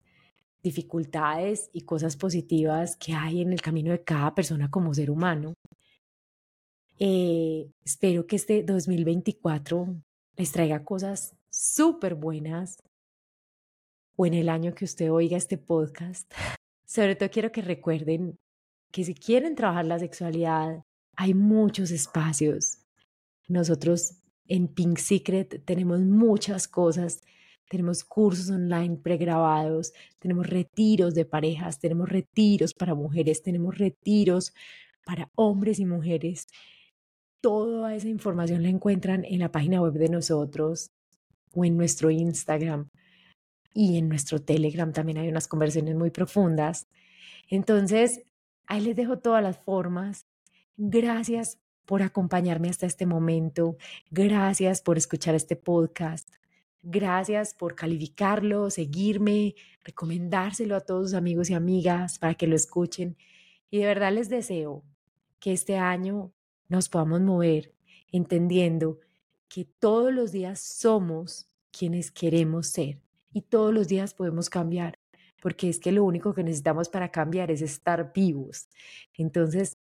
dificultades 0.63 1.69
y 1.73 1.81
cosas 1.81 2.17
positivas 2.17 2.97
que 2.97 3.13
hay 3.13 3.43
en 3.43 3.53
el 3.53 3.61
camino 3.61 3.91
de 3.91 4.05
cada 4.05 4.33
persona 4.37 4.71
como 4.71 4.95
ser 4.95 5.11
humano. 5.11 5.55
Eh, 7.01 7.69
espero 7.85 8.25
que 8.29 8.37
este 8.37 8.63
2024 8.63 9.97
les 10.37 10.53
traiga 10.53 10.85
cosas 10.85 11.35
súper 11.51 12.15
buenas 12.15 12.77
o 14.15 14.27
en 14.27 14.35
el 14.35 14.49
año 14.49 14.77
que 14.77 14.85
usted 14.85 15.11
oiga 15.11 15.37
este 15.37 15.59
podcast. 15.59 16.33
Sobre 16.87 17.17
todo 17.17 17.29
quiero 17.31 17.51
que 17.51 17.63
recuerden 17.63 18.39
que 18.95 19.03
si 19.03 19.13
quieren 19.13 19.57
trabajar 19.57 19.87
la 19.87 19.99
sexualidad, 19.99 20.85
hay 21.17 21.35
muchos 21.35 21.91
espacios. 21.91 22.79
Nosotros 23.49 24.21
en 24.47 24.69
Pink 24.69 24.99
Secret 24.99 25.65
tenemos 25.65 25.99
muchas 25.99 26.69
cosas. 26.69 27.21
Tenemos 27.69 28.05
cursos 28.05 28.51
online 28.51 28.99
pregrabados, 28.99 29.93
tenemos 30.21 30.47
retiros 30.47 31.13
de 31.13 31.25
parejas, 31.25 31.81
tenemos 31.81 32.09
retiros 32.09 32.73
para 32.73 32.95
mujeres, 32.95 33.43
tenemos 33.43 33.77
retiros 33.77 34.55
para 35.05 35.29
hombres 35.35 35.81
y 35.81 35.87
mujeres. 35.87 36.47
Toda 37.41 37.97
esa 37.97 38.07
información 38.07 38.63
la 38.63 38.69
encuentran 38.69 39.25
en 39.25 39.41
la 39.41 39.51
página 39.51 39.83
web 39.83 39.95
de 39.95 40.09
nosotros 40.09 40.93
o 41.53 41.65
en 41.65 41.77
nuestro 41.77 42.13
Instagram 42.13 42.91
y 43.73 43.99
en 43.99 44.09
nuestro 44.09 44.41
Telegram 44.41 44.93
también 44.93 45.19
hay 45.19 45.27
unas 45.27 45.49
conversaciones 45.49 45.97
muy 45.97 46.11
profundas. 46.11 46.87
Entonces, 47.51 48.23
ahí 48.67 48.81
les 48.81 48.97
dejo 48.97 49.19
todas 49.19 49.43
las 49.43 49.59
formas. 49.59 50.27
Gracias 50.77 51.59
por 51.85 52.03
acompañarme 52.03 52.69
hasta 52.69 52.87
este 52.87 53.07
momento. 53.07 53.77
Gracias 54.11 54.83
por 54.83 54.97
escuchar 54.97 55.35
este 55.35 55.57
podcast. 55.57 56.29
Gracias 56.83 57.55
por 57.55 57.75
calificarlo, 57.75 58.71
seguirme, 58.71 59.55
recomendárselo 59.85 60.77
a 60.77 60.81
todos 60.81 61.11
sus 61.11 61.15
amigos 61.15 61.49
y 61.51 61.55
amigas 61.55 62.19
para 62.19 62.35
que 62.35 62.47
lo 62.47 62.57
escuchen. 62.57 63.17
Y 63.71 63.79
de 63.79 63.87
verdad 63.87 64.13
les 64.13 64.29
deseo 64.29 64.83
que 65.41 65.53
este 65.53 65.77
año 65.77 66.33
nos 66.69 66.89
podamos 66.89 67.21
mover 67.21 67.75
entendiendo 68.13 69.01
que 69.49 69.65
todos 69.65 70.13
los 70.13 70.31
días 70.31 70.61
somos 70.61 71.49
quienes 71.71 72.11
queremos 72.11 72.69
ser 72.69 73.01
y 73.33 73.43
todos 73.43 73.75
los 73.75 73.89
días 73.89 74.15
podemos 74.15 74.49
cambiar, 74.49 74.99
porque 75.45 75.69
es 75.69 75.79
que 75.79 75.93
lo 75.93 76.05
único 76.05 76.33
que 76.33 76.43
necesitamos 76.43 76.89
para 76.89 77.11
cambiar 77.11 77.51
es 77.51 77.61
estar 77.61 78.15
vivos. 78.15 78.71
Entonces, 79.13 79.77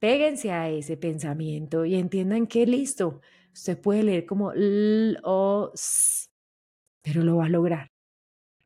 péguense 0.00 0.50
a 0.50 0.68
ese 0.68 0.96
pensamiento 0.96 1.84
y 1.84 1.94
entiendan 1.94 2.48
que 2.48 2.66
listo, 2.66 3.20
Usted 3.52 3.80
puede 3.80 4.02
leer 4.02 4.26
como 4.26 4.50
L 4.50 5.16
pero 7.02 7.22
lo 7.22 7.36
va 7.36 7.46
a 7.46 7.48
lograr. 7.48 7.92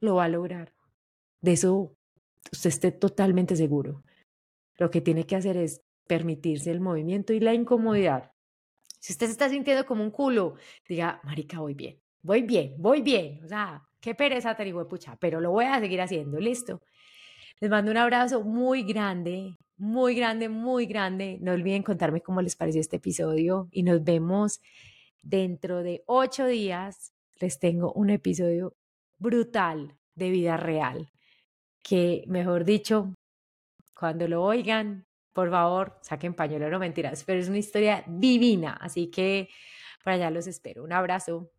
Lo 0.01 0.15
va 0.15 0.25
a 0.25 0.29
lograr. 0.29 0.73
De 1.43 1.53
eso 1.53 1.95
usted 2.51 2.71
esté 2.71 2.91
totalmente 2.91 3.55
seguro. 3.55 4.03
Lo 4.79 4.91
que 4.91 5.03
tiene 5.03 5.27
que 5.27 5.37
hacer 5.37 5.59
es 5.59 5.83
permitirse 6.07 6.71
el 6.71 6.81
movimiento 6.81 7.35
y 7.35 7.41
la 7.41 7.53
incomodidad. 7.53 8.33
Si 8.99 9.13
usted 9.13 9.27
se 9.27 9.33
está 9.33 9.51
sintiendo 9.51 9.85
como 9.85 10.03
un 10.03 10.11
culo, 10.11 10.55
diga, 10.89 11.21
marica, 11.23 11.61
voy 11.61 11.75
bien, 11.75 12.01
voy 12.23 12.41
bien, 12.41 12.77
voy 12.79 13.03
bien. 13.03 13.45
O 13.45 13.49
sea, 13.49 13.87
qué 14.05 14.15
pereza 14.15 14.55
pucha, 14.87 15.17
pero 15.19 15.41
lo 15.41 15.51
voy 15.51 15.65
a 15.65 15.81
seguir 15.81 16.03
haciendo, 16.03 16.39
listo. 16.39 16.83
Les 17.59 17.71
mando 17.71 17.91
un 17.91 17.97
abrazo 17.97 18.45
muy 18.45 18.83
grande, 18.83 19.57
muy 19.79 20.15
grande, 20.15 20.51
muy 20.51 20.85
grande. 20.85 21.39
No 21.41 21.53
olviden 21.53 21.83
contarme 21.83 22.21
cómo 22.21 22.43
les 22.43 22.55
pareció 22.55 22.83
este 22.83 22.97
episodio 22.97 23.67
y 23.71 23.83
nos 23.83 24.05
vemos 24.05 24.61
dentro 25.23 25.83
de 25.83 26.03
ocho 26.07 26.45
días. 26.45 27.15
Les 27.41 27.59
tengo 27.59 27.95
un 27.95 28.11
episodio 28.11 28.77
brutal 29.17 29.97
de 30.15 30.29
vida 30.29 30.59
real 30.59 31.09
que, 31.83 32.25
mejor 32.27 32.67
dicho, 32.67 33.15
cuando 33.99 34.29
lo 34.29 34.45
oigan, 34.45 35.07
por 35.33 35.51
favor, 35.51 35.99
saquen 36.03 36.35
pañuelo, 36.35 36.69
no 36.69 36.79
mentiras, 36.79 37.25
pero 37.25 37.41
es 37.41 37.49
una 37.49 37.59
historia 37.59 38.05
divina, 38.07 38.75
así 38.75 39.11
que 39.11 39.49
para 40.05 40.17
allá 40.17 40.31
los 40.31 40.47
espero. 40.47 40.85
Un 40.85 40.93
abrazo. 40.93 41.51